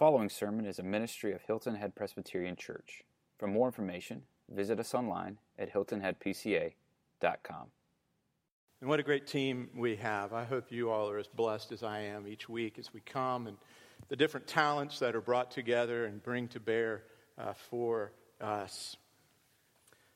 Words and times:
following 0.00 0.30
sermon 0.30 0.64
is 0.64 0.78
a 0.78 0.82
ministry 0.82 1.34
of 1.34 1.42
Hilton 1.42 1.74
Head 1.74 1.94
Presbyterian 1.94 2.56
Church. 2.56 3.02
For 3.36 3.46
more 3.46 3.66
information, 3.66 4.22
visit 4.48 4.80
us 4.80 4.94
online 4.94 5.36
at 5.58 5.70
hiltonheadpca.com. 5.70 7.66
And 8.80 8.88
what 8.88 8.98
a 8.98 9.02
great 9.02 9.26
team 9.26 9.68
we 9.76 9.96
have. 9.96 10.32
I 10.32 10.44
hope 10.44 10.72
you 10.72 10.88
all 10.88 11.10
are 11.10 11.18
as 11.18 11.26
blessed 11.26 11.70
as 11.72 11.82
I 11.82 12.00
am 12.00 12.26
each 12.26 12.48
week 12.48 12.78
as 12.78 12.94
we 12.94 13.00
come 13.00 13.46
and 13.46 13.58
the 14.08 14.16
different 14.16 14.46
talents 14.46 15.00
that 15.00 15.14
are 15.14 15.20
brought 15.20 15.50
together 15.50 16.06
and 16.06 16.22
bring 16.22 16.48
to 16.48 16.60
bear 16.60 17.02
uh, 17.36 17.52
for 17.52 18.12
us. 18.40 18.96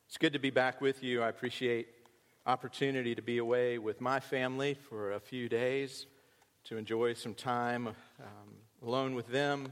It's 0.07 0.17
good 0.17 0.33
to 0.33 0.39
be 0.39 0.49
back 0.49 0.81
with 0.81 1.03
you. 1.03 1.21
I 1.21 1.29
appreciate 1.29 1.89
opportunity 2.47 3.13
to 3.13 3.21
be 3.21 3.37
away 3.37 3.77
with 3.77 4.01
my 4.01 4.19
family 4.19 4.73
for 4.89 5.11
a 5.11 5.19
few 5.19 5.47
days 5.47 6.07
to 6.63 6.75
enjoy 6.75 7.13
some 7.13 7.35
time 7.35 7.89
um, 7.89 8.55
alone 8.83 9.15
with 9.15 9.27
them. 9.27 9.71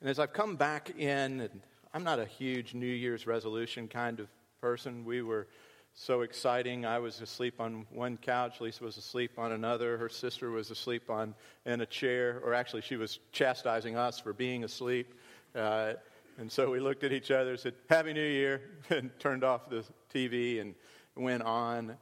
And 0.00 0.08
as 0.08 0.18
I've 0.18 0.32
come 0.32 0.56
back 0.56 0.90
in, 0.98 1.40
and 1.40 1.60
I'm 1.92 2.04
not 2.04 2.18
a 2.18 2.24
huge 2.24 2.74
New 2.74 2.86
Year's 2.86 3.26
resolution 3.26 3.88
kind 3.88 4.20
of 4.20 4.28
person. 4.60 5.04
We 5.04 5.22
were 5.22 5.46
so 5.94 6.22
exciting. 6.22 6.86
I 6.86 6.98
was 6.98 7.20
asleep 7.20 7.60
on 7.60 7.86
one 7.90 8.16
couch. 8.16 8.60
Lisa 8.60 8.84
was 8.84 8.96
asleep 8.96 9.38
on 9.38 9.52
another. 9.52 9.98
Her 9.98 10.08
sister 10.08 10.50
was 10.50 10.70
asleep 10.70 11.10
on 11.10 11.34
in 11.66 11.80
a 11.80 11.86
chair, 11.86 12.40
or 12.44 12.54
actually, 12.54 12.82
she 12.82 12.96
was 12.96 13.18
chastising 13.32 13.96
us 13.96 14.20
for 14.20 14.32
being 14.32 14.64
asleep. 14.64 15.14
Uh, 15.54 15.94
and 16.38 16.50
so 16.50 16.70
we 16.70 16.80
looked 16.80 17.04
at 17.04 17.12
each 17.12 17.30
other, 17.30 17.56
said, 17.56 17.74
"Happy 17.88 18.12
New 18.12 18.20
Year," 18.20 18.62
and 18.90 19.10
turned 19.18 19.44
off 19.44 19.68
the 19.68 19.84
TV 20.14 20.60
and 20.60 20.74
went 21.16 21.42
on. 21.42 21.96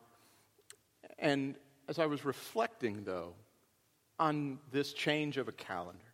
And 1.18 1.56
as 1.88 1.98
I 1.98 2.06
was 2.06 2.24
reflecting, 2.24 3.04
though, 3.04 3.34
on 4.18 4.58
this 4.72 4.92
change 4.92 5.36
of 5.36 5.48
a 5.48 5.52
calendar 5.52 6.04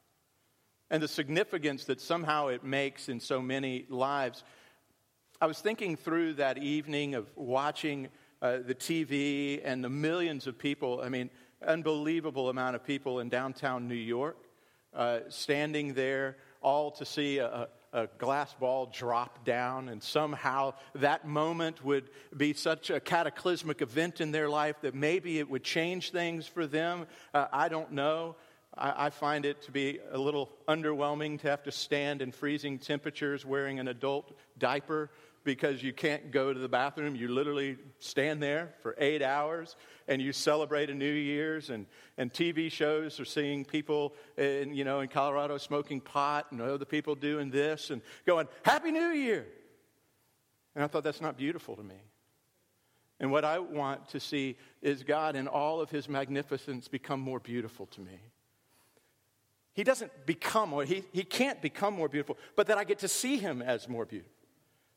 and 0.91 1.03
the 1.03 1.09
significance 1.09 1.87
that 1.87 2.01
somehow 2.01 2.49
it 2.49 2.63
makes 2.63 3.09
in 3.09 3.19
so 3.19 3.41
many 3.41 3.87
lives. 3.89 4.45
I 5.41 5.47
was 5.47 5.59
thinking 5.61 5.97
through 5.97 6.35
that 6.35 6.59
evening 6.59 7.15
of 7.15 7.27
watching 7.37 8.09
uh, 8.41 8.59
the 8.65 8.75
TV 8.75 9.61
and 9.65 9.83
the 9.83 9.89
millions 9.89 10.47
of 10.47 10.59
people, 10.59 11.01
I 11.03 11.09
mean, 11.09 11.31
unbelievable 11.67 12.51
amount 12.51 12.77
of 12.77 12.85
people 12.85 13.21
in 13.21 13.29
downtown 13.29 13.89
New 13.89 13.95
York 13.95 14.37
uh, 14.95 15.21
standing 15.29 15.95
there, 15.95 16.37
all 16.61 16.91
to 16.93 17.05
see 17.05 17.39
a, 17.39 17.69
a 17.95 18.09
glass 18.19 18.53
ball 18.53 18.91
drop 18.93 19.45
down, 19.45 19.89
and 19.89 20.03
somehow 20.03 20.75
that 20.97 21.27
moment 21.27 21.83
would 21.85 22.11
be 22.37 22.53
such 22.53 22.91
a 22.91 22.99
cataclysmic 22.99 23.81
event 23.81 24.21
in 24.21 24.33
their 24.33 24.49
life 24.49 24.77
that 24.83 24.95
maybe 24.95 25.39
it 25.39 25.49
would 25.49 25.63
change 25.63 26.11
things 26.11 26.47
for 26.47 26.67
them. 26.67 27.07
Uh, 27.33 27.47
I 27.53 27.69
don't 27.69 27.93
know. 27.93 28.35
I, 28.77 29.07
I 29.07 29.11
find 29.11 29.47
it 29.47 29.63
to 29.63 29.71
be 29.71 30.01
a 30.11 30.19
little 30.19 30.51
underwhelming 30.69 31.41
to 31.43 31.49
have 31.49 31.63
to 31.63 31.73
stand 31.73 32.21
in 32.21 32.33
freezing 32.33 32.79
temperatures 32.79 33.47
wearing 33.47 33.79
an 33.79 33.87
adult 33.87 34.37
diaper 34.59 35.11
because 35.45 35.83
you 35.83 35.93
can't 35.93 36.31
go 36.31 36.53
to 36.53 36.59
the 36.59 36.69
bathroom. 36.69 37.15
You 37.15 37.29
literally 37.29 37.77
stand 37.99 38.43
there 38.43 38.75
for 38.83 38.95
eight 38.99 39.23
hours 39.23 39.77
and 40.09 40.21
you 40.21 40.33
celebrate 40.33 40.91
a 40.91 40.95
New 40.95 41.13
Year's. 41.13 41.71
And, 41.71 41.87
and 42.17 42.33
TV 42.33 42.73
shows 42.73 43.21
are 43.21 43.25
seeing 43.25 43.65
people 43.65 44.15
in, 44.37 44.75
you 44.75 44.85
know, 44.85 45.01
in 45.01 45.09
Colorado 45.09 45.59
smoking 45.59 46.01
pot 46.01 46.47
and 46.51 46.61
other 46.61 46.87
people 46.87 47.15
doing 47.15 47.51
this 47.51 47.91
and 47.91 48.01
going, 48.27 48.49
Happy 48.63 48.91
New 48.91 49.11
Year! 49.11 49.47
And 50.75 50.83
I 50.83 50.87
thought 50.87 51.05
that's 51.05 51.21
not 51.21 51.37
beautiful 51.37 51.77
to 51.77 51.83
me. 51.83 52.01
And 53.21 53.31
what 53.31 53.45
I 53.45 53.59
want 53.61 54.09
to 54.09 54.21
see 54.21 54.57
is 54.83 55.05
God 55.05 55.37
in 55.37 55.47
all 55.47 55.81
of 55.81 55.91
his 55.91 56.09
magnificence 56.09 56.89
become 56.89 57.21
more 57.21 57.39
beautiful 57.39 57.87
to 57.87 58.01
me. 58.01 58.19
He 59.73 59.85
doesn't 59.85 60.27
become, 60.27 60.73
or 60.73 60.85
he, 60.85 61.05
he 61.13 61.25
can't 61.25 61.61
become 61.61 61.95
more 61.95 62.09
beautiful, 62.09 62.39
but 62.57 62.69
that 62.69 62.79
I 62.79 62.85
get 62.85 63.01
to 63.01 63.09
see 63.09 63.37
him 63.37 63.61
as 63.61 63.89
more 63.89 64.05
beautiful. 64.05 64.34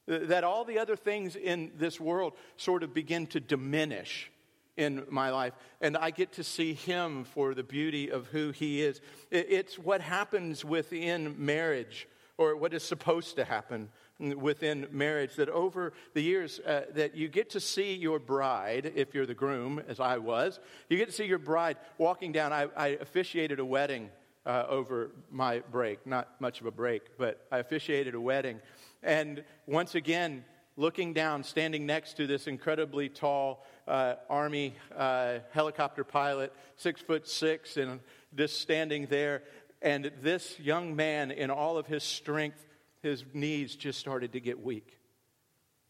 That 0.08 0.44
all 0.44 0.64
the 0.64 0.80
other 0.80 0.96
things 0.96 1.36
in 1.36 1.72
this 1.78 2.00
world 2.00 2.34
sort 2.56 2.84
of 2.84 2.94
begin 2.94 3.28
to 3.28 3.40
diminish 3.40 4.32
in 4.78 5.06
my 5.10 5.32
life, 5.32 5.54
and 5.82 5.98
I 5.98 6.12
get 6.12 6.34
to 6.34 6.44
see 6.44 6.74
him 6.74 7.24
for 7.24 7.56
the 7.56 7.64
beauty 7.64 8.12
of 8.12 8.28
who 8.28 8.52
he 8.52 8.82
is. 8.84 9.02
It's 9.32 9.78
what 9.78 10.02
happens 10.02 10.64
within 10.64 11.36
marriage, 11.38 12.08
or 12.38 12.56
what 12.56 12.74
is 12.74 12.84
supposed 12.84 13.36
to 13.38 13.44
happen 13.44 13.90
within 14.20 14.88
marriage 14.92 15.36
that 15.36 15.50
over 15.50 15.94
the 16.14 16.22
years 16.22 16.60
uh, 16.60 16.86
that 16.94 17.16
you 17.16 17.28
get 17.28 17.52
to 17.52 17.60
see 17.60 17.94
your 17.94 18.20
bride 18.20 18.92
if 18.96 19.14
you're 19.14 19.28
the 19.28 19.34
groom 19.34 19.80
as 19.88 20.00
i 20.00 20.18
was 20.18 20.60
you 20.90 20.98
get 20.98 21.08
to 21.08 21.14
see 21.14 21.26
your 21.26 21.38
bride 21.38 21.78
walking 22.00 22.32
down 22.32 22.52
i, 22.52 22.68
I 22.76 22.88
officiated 22.88 23.60
a 23.60 23.66
wedding 23.66 24.10
uh, 24.46 24.66
over 24.68 25.12
my 25.30 25.60
break 25.72 26.08
not 26.08 26.30
much 26.40 26.62
of 26.62 26.66
a 26.66 26.72
break 26.72 27.16
but 27.20 27.46
i 27.52 27.60
officiated 27.60 28.16
a 28.16 28.22
wedding 28.22 28.60
and 29.04 29.44
once 29.66 29.96
again, 29.96 30.44
looking 30.76 31.14
down, 31.14 31.44
standing 31.44 31.86
next 31.86 32.18
to 32.18 32.28
this 32.28 32.48
incredibly 32.48 33.10
tall 33.10 33.66
uh, 33.88 34.16
Army 34.30 34.76
uh, 34.96 35.40
helicopter 35.52 36.04
pilot, 36.04 36.54
six 36.78 37.02
foot 37.02 37.28
six, 37.28 37.78
and 37.78 38.00
just 38.36 38.62
standing 38.62 39.08
there. 39.08 39.44
And 39.82 40.12
this 40.22 40.60
young 40.60 40.96
man, 40.96 41.32
in 41.32 41.50
all 41.50 41.78
of 41.78 41.88
his 41.88 42.04
strength, 42.04 42.66
his 43.02 43.24
knees 43.34 43.76
just 43.76 44.00
started 44.00 44.34
to 44.34 44.40
get 44.40 44.64
weak 44.64 44.98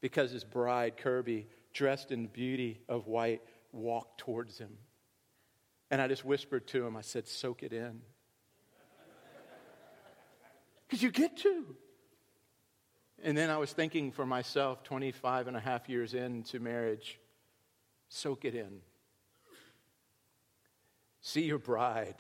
because 0.01 0.31
his 0.31 0.43
bride, 0.43 0.97
Kirby, 0.97 1.47
dressed 1.73 2.11
in 2.11 2.27
beauty 2.27 2.79
of 2.87 3.07
white, 3.07 3.41
walked 3.71 4.19
towards 4.19 4.57
him. 4.57 4.77
And 5.89 6.01
I 6.01 6.07
just 6.07 6.25
whispered 6.25 6.67
to 6.67 6.85
him, 6.85 6.97
I 6.97 7.01
said, 7.01 7.27
Soak 7.27 7.63
it 7.63 7.73
in. 7.73 8.01
Because 10.87 11.03
you 11.03 11.11
get 11.11 11.35
to. 11.37 11.75
And 13.23 13.37
then 13.37 13.49
I 13.49 13.57
was 13.57 13.73
thinking 13.73 14.11
for 14.11 14.25
myself, 14.25 14.83
25 14.83 15.47
and 15.47 15.57
a 15.57 15.59
half 15.59 15.89
years 15.89 16.13
into 16.13 16.59
marriage, 16.59 17.19
soak 18.09 18.45
it 18.45 18.55
in. 18.55 18.81
See 21.21 21.41
your 21.41 21.57
bride 21.57 22.15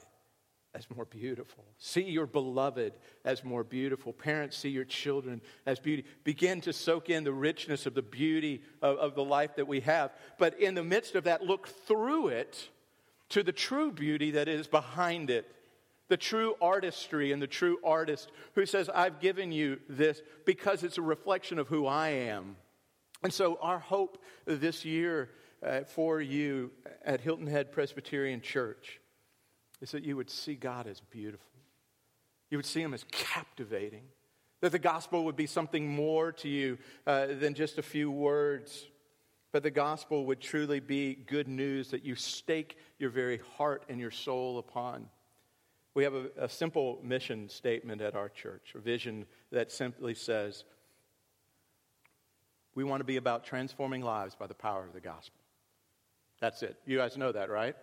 as 0.73 0.87
more 0.95 1.05
beautiful. 1.05 1.63
See 1.77 2.03
your 2.03 2.25
beloved 2.25 2.93
as 3.23 3.43
more 3.43 3.63
beautiful. 3.63 4.11
Parents, 4.13 4.57
see 4.57 4.69
your 4.69 4.85
children 4.85 5.41
as 5.65 5.79
beauty. 5.79 6.05
Begin 6.23 6.61
to 6.61 6.73
soak 6.73 7.09
in 7.09 7.23
the 7.23 7.31
richness 7.31 7.85
of 7.85 7.93
the 7.93 8.01
beauty 8.01 8.61
of, 8.81 8.97
of 8.97 9.15
the 9.15 9.23
life 9.23 9.55
that 9.55 9.67
we 9.67 9.79
have. 9.81 10.11
But 10.37 10.59
in 10.59 10.75
the 10.75 10.83
midst 10.83 11.15
of 11.15 11.23
that, 11.23 11.43
look 11.43 11.67
through 11.67 12.29
it 12.29 12.69
to 13.29 13.43
the 13.43 13.51
true 13.51 13.91
beauty 13.91 14.31
that 14.31 14.47
is 14.47 14.67
behind 14.67 15.29
it 15.29 15.51
the 16.09 16.17
true 16.17 16.55
artistry 16.61 17.31
and 17.31 17.41
the 17.41 17.47
true 17.47 17.79
artist 17.83 18.31
who 18.55 18.65
says, 18.65 18.89
I've 18.89 19.19
given 19.19 19.51
you 19.51 19.79
this 19.89 20.21
because 20.45 20.83
it's 20.83 20.97
a 20.97 21.01
reflection 21.01 21.59
of 21.59 21.67
who 21.67 21.85
I 21.85 22.09
am. 22.09 22.55
And 23.23 23.33
so, 23.33 23.57
our 23.61 23.79
hope 23.79 24.23
this 24.45 24.85
year 24.85 25.29
uh, 25.65 25.81
for 25.81 26.21
you 26.21 26.71
at 27.03 27.19
Hilton 27.19 27.47
Head 27.47 27.71
Presbyterian 27.71 28.41
Church 28.41 28.99
is 29.81 29.91
that 29.91 30.03
you 30.03 30.15
would 30.15 30.29
see 30.29 30.55
God 30.55 30.87
as 30.87 31.01
beautiful, 31.01 31.51
you 32.49 32.57
would 32.57 32.65
see 32.65 32.81
Him 32.81 32.93
as 32.93 33.05
captivating, 33.11 34.03
that 34.61 34.71
the 34.71 34.79
gospel 34.79 35.25
would 35.25 35.35
be 35.35 35.47
something 35.47 35.87
more 35.87 36.31
to 36.33 36.47
you 36.47 36.77
uh, 37.05 37.27
than 37.39 37.53
just 37.53 37.77
a 37.77 37.83
few 37.83 38.09
words. 38.11 38.85
But 39.51 39.63
the 39.63 39.71
gospel 39.71 40.25
would 40.25 40.41
truly 40.41 40.79
be 40.79 41.15
good 41.15 41.47
news 41.47 41.89
that 41.91 42.03
you 42.03 42.15
stake 42.15 42.77
your 42.99 43.09
very 43.09 43.39
heart 43.57 43.83
and 43.89 43.99
your 43.99 44.11
soul 44.11 44.59
upon. 44.59 45.07
We 45.97 46.03
have 46.03 46.13
a, 46.13 46.27
a 46.41 46.47
simple 46.47 46.99
mission 47.01 47.49
statement 47.49 48.03
at 48.03 48.13
our 48.13 48.29
church, 48.29 48.73
a 48.75 48.79
vision 48.79 49.25
that 49.51 49.71
simply 49.71 50.13
says, 50.13 50.63
we 52.75 52.83
want 52.83 52.99
to 52.99 53.03
be 53.03 53.17
about 53.17 53.45
transforming 53.45 54.03
lives 54.03 54.35
by 54.35 54.45
the 54.45 54.53
power 54.53 54.85
of 54.85 54.93
the 54.93 54.99
gospel. 54.99 55.39
That's 56.39 56.61
it. 56.61 56.77
You 56.85 56.99
guys 56.99 57.17
know 57.17 57.31
that, 57.31 57.49
right? 57.49 57.75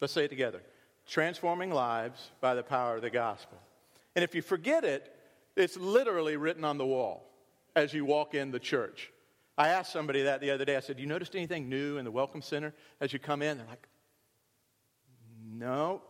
Let's 0.00 0.14
say 0.14 0.24
it 0.24 0.28
together. 0.28 0.62
Transforming 1.06 1.70
lives 1.70 2.30
by 2.40 2.54
the 2.54 2.62
power 2.62 2.96
of 2.96 3.02
the 3.02 3.10
gospel. 3.10 3.58
And 4.16 4.24
if 4.24 4.34
you 4.34 4.40
forget 4.40 4.84
it, 4.84 5.14
it's 5.56 5.76
literally 5.76 6.38
written 6.38 6.64
on 6.64 6.78
the 6.78 6.86
wall 6.86 7.30
as 7.76 7.92
you 7.92 8.06
walk 8.06 8.32
in 8.32 8.50
the 8.50 8.58
church. 8.58 9.12
I 9.58 9.68
asked 9.68 9.92
somebody 9.92 10.22
that 10.22 10.40
the 10.40 10.52
other 10.52 10.64
day. 10.64 10.74
I 10.74 10.80
said, 10.80 10.98
You 10.98 11.04
noticed 11.04 11.36
anything 11.36 11.68
new 11.68 11.98
in 11.98 12.06
the 12.06 12.10
Welcome 12.10 12.40
Center 12.40 12.72
as 12.98 13.12
you 13.12 13.18
come 13.18 13.42
in? 13.42 13.58
They're 13.58 13.66
like, 13.66 13.88
No. 15.52 16.00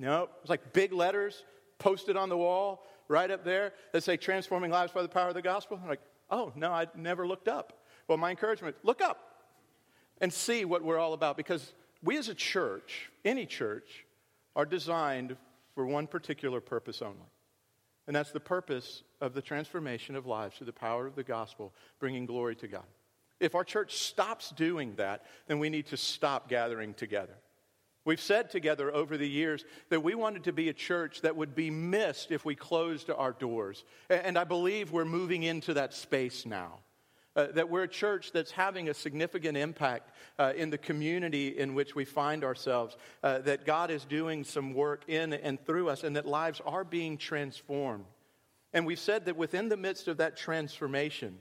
No, 0.00 0.30
it's 0.40 0.48
like 0.48 0.72
big 0.72 0.94
letters 0.94 1.44
posted 1.78 2.16
on 2.16 2.30
the 2.30 2.36
wall 2.36 2.86
right 3.06 3.30
up 3.30 3.44
there 3.44 3.74
that 3.92 4.02
say 4.02 4.16
transforming 4.16 4.70
lives 4.70 4.92
by 4.92 5.02
the 5.02 5.08
power 5.08 5.28
of 5.28 5.34
the 5.34 5.42
gospel. 5.42 5.78
I'm 5.80 5.90
like, 5.90 6.00
oh, 6.30 6.52
no, 6.56 6.72
I 6.72 6.86
never 6.96 7.26
looked 7.26 7.48
up. 7.48 7.84
Well, 8.08 8.16
my 8.16 8.30
encouragement 8.30 8.76
look 8.82 9.02
up 9.02 9.18
and 10.22 10.32
see 10.32 10.64
what 10.64 10.82
we're 10.82 10.98
all 10.98 11.12
about 11.12 11.36
because 11.36 11.74
we 12.02 12.16
as 12.16 12.28
a 12.30 12.34
church, 12.34 13.10
any 13.26 13.44
church, 13.44 14.06
are 14.56 14.64
designed 14.64 15.36
for 15.74 15.84
one 15.84 16.06
particular 16.06 16.62
purpose 16.62 17.02
only. 17.02 17.28
And 18.06 18.16
that's 18.16 18.32
the 18.32 18.40
purpose 18.40 19.02
of 19.20 19.34
the 19.34 19.42
transformation 19.42 20.16
of 20.16 20.24
lives 20.24 20.56
through 20.56 20.66
the 20.66 20.72
power 20.72 21.06
of 21.06 21.14
the 21.14 21.22
gospel, 21.22 21.74
bringing 21.98 22.24
glory 22.24 22.56
to 22.56 22.68
God. 22.68 22.86
If 23.38 23.54
our 23.54 23.64
church 23.64 23.98
stops 23.98 24.50
doing 24.50 24.94
that, 24.96 25.26
then 25.46 25.58
we 25.58 25.68
need 25.68 25.86
to 25.88 25.98
stop 25.98 26.48
gathering 26.48 26.94
together. 26.94 27.36
We've 28.04 28.20
said 28.20 28.50
together 28.50 28.94
over 28.94 29.16
the 29.16 29.28
years 29.28 29.64
that 29.90 30.02
we 30.02 30.14
wanted 30.14 30.44
to 30.44 30.52
be 30.52 30.68
a 30.70 30.72
church 30.72 31.20
that 31.20 31.36
would 31.36 31.54
be 31.54 31.70
missed 31.70 32.30
if 32.30 32.44
we 32.44 32.54
closed 32.54 33.10
our 33.10 33.32
doors. 33.32 33.84
And 34.08 34.38
I 34.38 34.44
believe 34.44 34.90
we're 34.90 35.04
moving 35.04 35.42
into 35.42 35.74
that 35.74 35.92
space 35.92 36.46
now. 36.46 36.78
Uh, 37.36 37.46
that 37.52 37.70
we're 37.70 37.84
a 37.84 37.88
church 37.88 38.32
that's 38.32 38.50
having 38.50 38.88
a 38.88 38.94
significant 38.94 39.56
impact 39.56 40.10
uh, 40.38 40.52
in 40.56 40.68
the 40.68 40.78
community 40.78 41.56
in 41.56 41.74
which 41.74 41.94
we 41.94 42.04
find 42.04 42.42
ourselves, 42.42 42.96
uh, 43.22 43.38
that 43.38 43.64
God 43.64 43.92
is 43.92 44.04
doing 44.04 44.42
some 44.42 44.74
work 44.74 45.04
in 45.06 45.32
and 45.34 45.64
through 45.64 45.88
us, 45.88 46.02
and 46.02 46.16
that 46.16 46.26
lives 46.26 46.60
are 46.66 46.82
being 46.82 47.16
transformed. 47.16 48.04
And 48.72 48.84
we've 48.84 48.98
said 48.98 49.26
that 49.26 49.36
within 49.36 49.68
the 49.68 49.76
midst 49.76 50.08
of 50.08 50.16
that 50.16 50.36
transformation, 50.36 51.38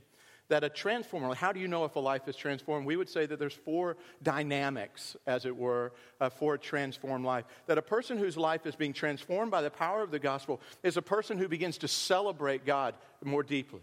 that 0.49 0.63
a 0.63 0.69
transformer, 0.69 1.33
how 1.33 1.51
do 1.51 1.59
you 1.59 1.67
know 1.67 1.85
if 1.85 1.95
a 1.95 1.99
life 1.99 2.27
is 2.27 2.35
transformed? 2.35 2.85
We 2.85 2.97
would 2.97 3.09
say 3.09 3.25
that 3.25 3.39
there's 3.39 3.53
four 3.53 3.97
dynamics, 4.21 5.15
as 5.25 5.45
it 5.45 5.55
were, 5.55 5.93
uh, 6.19 6.29
for 6.29 6.55
a 6.55 6.57
transformed 6.57 7.23
life. 7.23 7.45
That 7.67 7.77
a 7.77 7.83
person 7.83 8.17
whose 8.17 8.35
life 8.35 8.65
is 8.65 8.75
being 8.75 8.93
transformed 8.93 9.51
by 9.51 9.61
the 9.61 9.69
power 9.69 10.01
of 10.01 10.11
the 10.11 10.19
gospel 10.19 10.59
is 10.83 10.97
a 10.97 11.01
person 11.01 11.37
who 11.37 11.47
begins 11.47 11.77
to 11.79 11.87
celebrate 11.87 12.65
God 12.65 12.95
more 13.23 13.43
deeply. 13.43 13.81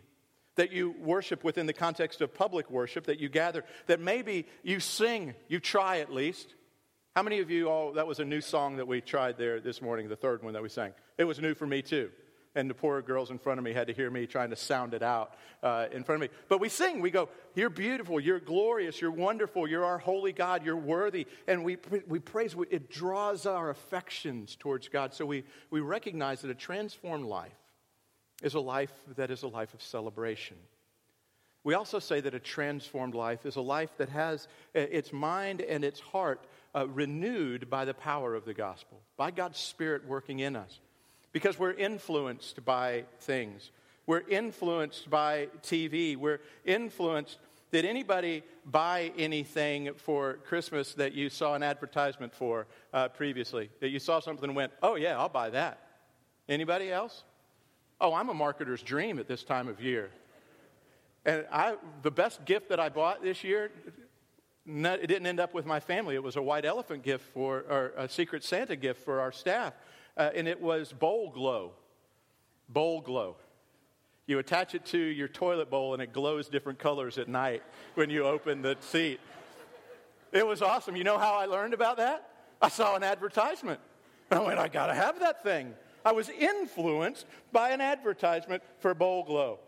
That 0.57 0.73
you 0.73 0.95
worship 1.01 1.45
within 1.45 1.67
the 1.67 1.73
context 1.73 2.21
of 2.21 2.35
public 2.35 2.69
worship, 2.71 3.07
that 3.07 3.21
you 3.21 3.29
gather, 3.29 3.65
that 3.87 4.01
maybe 4.01 4.47
you 4.63 4.81
sing, 4.81 5.35
you 5.49 5.61
try 5.61 6.01
at 6.01 6.13
least. 6.13 6.55
How 7.15 7.23
many 7.23 7.39
of 7.39 7.51
you 7.51 7.71
all, 7.71 7.93
that 7.93 8.07
was 8.07 8.19
a 8.19 8.25
new 8.25 8.41
song 8.41 8.77
that 8.77 8.89
we 8.89 9.01
tried 9.01 9.39
there 9.39 9.61
this 9.61 9.81
morning, 9.81 10.09
the 10.09 10.17
third 10.17 10.43
one 10.43 10.55
that 10.55 10.63
we 10.63 10.69
sang? 10.69 10.93
It 11.17 11.25
was 11.25 11.41
new 11.41 11.55
for 11.55 11.67
me 11.67 11.81
too 11.81 12.11
and 12.57 12.71
the 12.71 12.75
poor 12.75 13.03
girls 13.03 13.31
in 13.31 13.39
front 13.39 13.59
of 13.59 13.65
me 13.65 13.73
had 13.75 13.87
to 13.87 13.93
hear 13.93 14.11
me 14.11 14.27
trying 14.27 14.49
to 14.51 14.57
sound 14.57 14.95
it 14.95 15.03
out 15.03 15.35
uh, 15.63 15.87
in 15.93 16.03
front 16.03 16.23
of 16.23 16.29
me. 16.29 16.37
But 16.49 16.59
we 16.59 16.71
sing, 16.71 17.01
we 17.01 17.11
go, 17.11 17.29
You're 17.55 17.71
beautiful, 17.71 18.19
you're 18.19 18.41
glorious, 18.41 19.01
you're 19.01 19.11
wonderful, 19.11 19.69
you're 19.69 19.85
our 19.85 19.99
holy 19.99 20.33
God, 20.33 20.65
you're 20.65 20.75
worthy. 20.75 21.27
And 21.47 21.65
we, 21.65 21.77
we 22.09 22.19
praise, 22.19 22.57
it 22.71 22.91
draws 22.91 23.45
our 23.45 23.69
affections 23.69 24.57
towards 24.57 24.89
God. 24.89 25.13
So 25.13 25.27
we, 25.27 25.45
we 25.71 25.81
recognize 25.81 26.41
that 26.41 26.51
a 26.51 26.55
transformed 26.55 27.27
life 27.27 27.53
is 28.43 28.55
a 28.55 28.61
life 28.61 28.93
that 29.17 29.31
is 29.31 29.43
a 29.43 29.49
life 29.49 29.75
of 29.75 29.83
celebration. 29.83 30.57
We 31.63 31.75
also 31.75 31.99
say 31.99 32.21
that 32.21 32.35
a 32.35 32.41
transformed 32.41 33.15
life 33.15 33.45
is 33.45 33.57
a 33.57 33.61
life 33.61 33.91
that 33.99 34.09
has 34.09 34.49
uh, 34.75 34.81
its 34.81 35.13
mind 35.13 35.61
and 35.61 35.85
its 35.85 36.01
heart 36.01 36.47
uh, 36.75 36.89
renewed 36.89 37.69
by 37.69 37.85
the 37.85 37.95
power 37.95 38.35
of 38.35 38.47
the 38.47 38.55
gospel, 38.55 39.03
by 39.19 39.31
God's 39.31 39.59
Spirit 39.59 40.07
working 40.07 40.39
in 40.39 40.57
us 40.57 40.81
because 41.37 41.59
we're 41.59 41.75
influenced 41.75 42.65
by 42.65 43.05
things. 43.21 43.71
We're 44.07 44.27
influenced 44.27 45.11
by 45.11 45.49
TV. 45.63 46.17
We're 46.17 46.41
influenced. 46.65 47.37
Did 47.71 47.85
anybody 47.85 48.43
buy 48.65 49.13
anything 49.19 49.91
for 49.97 50.39
Christmas 50.47 50.95
that 50.95 51.13
you 51.13 51.29
saw 51.29 51.53
an 51.53 51.63
advertisement 51.63 52.33
for 52.33 52.67
uh, 52.95 53.09
previously? 53.09 53.69
That 53.81 53.91
you 53.91 53.99
saw 53.99 54.19
something 54.19 54.45
and 54.45 54.57
went, 54.57 54.73
oh, 54.83 54.95
yeah, 54.95 55.19
I'll 55.19 55.29
buy 55.29 55.51
that? 55.51 55.87
Anybody 56.49 56.91
else? 56.91 57.23
Oh, 58.01 58.15
I'm 58.15 58.31
a 58.31 58.35
marketer's 58.35 58.81
dream 58.81 59.19
at 59.19 59.29
this 59.29 59.43
time 59.43 59.69
of 59.69 59.79
year. 59.79 60.09
And 61.27 61.45
I, 61.53 61.77
the 62.01 62.11
best 62.11 62.47
gift 62.47 62.71
that 62.71 62.81
I 62.81 62.89
bought 62.89 63.23
this 63.23 63.45
year, 63.45 63.71
it 64.67 65.07
didn't 65.07 65.27
end 65.27 65.41
up 65.41 65.53
with 65.53 65.67
my 65.67 65.81
family. 65.81 66.15
It 66.15 66.23
was 66.23 66.37
a 66.37 66.43
white 66.43 66.65
elephant 66.65 67.03
gift 67.03 67.27
for, 67.35 67.67
or 67.69 67.93
a 67.99 68.09
secret 68.09 68.43
Santa 68.43 68.75
gift 68.75 69.05
for 69.05 69.21
our 69.21 69.33
staff 69.33 69.75
uh, 70.17 70.31
and 70.35 70.49
it 70.49 70.61
was 70.61 70.93
bowl 70.93 71.31
glow. 71.31 71.73
Bowl 72.69 73.01
glow. 73.01 73.37
You 74.27 74.39
attach 74.41 74.75
it 74.75 74.85
to 74.87 74.99
your 74.99 75.29
toilet 75.29 75.71
bowl, 75.71 75.95
and 75.95 76.03
it 76.03 76.13
glows 76.13 76.49
different 76.49 76.79
colors 76.79 77.17
at 77.17 77.29
night 77.29 77.63
when 77.95 78.11
you 78.11 78.25
open 78.25 78.61
the 78.61 78.77
seat. 78.81 79.21
It 80.33 80.47
was 80.47 80.63
awesome. 80.63 80.97
You 80.97 81.05
know 81.05 81.19
how 81.19 81.35
I 81.35 81.47
learned 81.47 81.75
about 81.75 81.99
that? 81.99 82.29
I 82.61 82.69
saw 82.69 82.97
an 82.97 83.05
advertisement. 83.05 83.81
I 84.31 84.41
went, 84.41 84.59
I 84.59 84.67
got 84.69 84.87
to 84.87 84.95
have 84.95 85.21
that 85.21 85.45
thing. 85.45 85.75
I 86.05 86.13
was 86.13 86.29
influenced 86.29 87.27
by 87.53 87.71
an 87.71 87.81
advertisement 87.81 88.63
for 88.79 88.95
Bowl 88.95 89.25
Glow. 89.25 89.61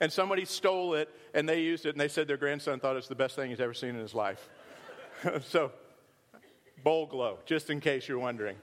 And 0.00 0.12
somebody 0.12 0.44
stole 0.44 0.94
it 0.94 1.08
and 1.32 1.48
they 1.48 1.60
used 1.60 1.86
it 1.86 1.90
and 1.90 2.00
they 2.00 2.08
said 2.08 2.26
their 2.26 2.36
grandson 2.36 2.80
thought 2.80 2.92
it 2.92 2.96
was 2.96 3.08
the 3.08 3.14
best 3.14 3.36
thing 3.36 3.50
he's 3.50 3.60
ever 3.60 3.74
seen 3.74 3.90
in 3.90 4.00
his 4.00 4.14
life. 4.14 4.48
so, 5.46 5.72
Bowl 6.82 7.06
Glow, 7.06 7.38
just 7.46 7.70
in 7.70 7.80
case 7.80 8.08
you're 8.08 8.18
wondering. 8.18 8.56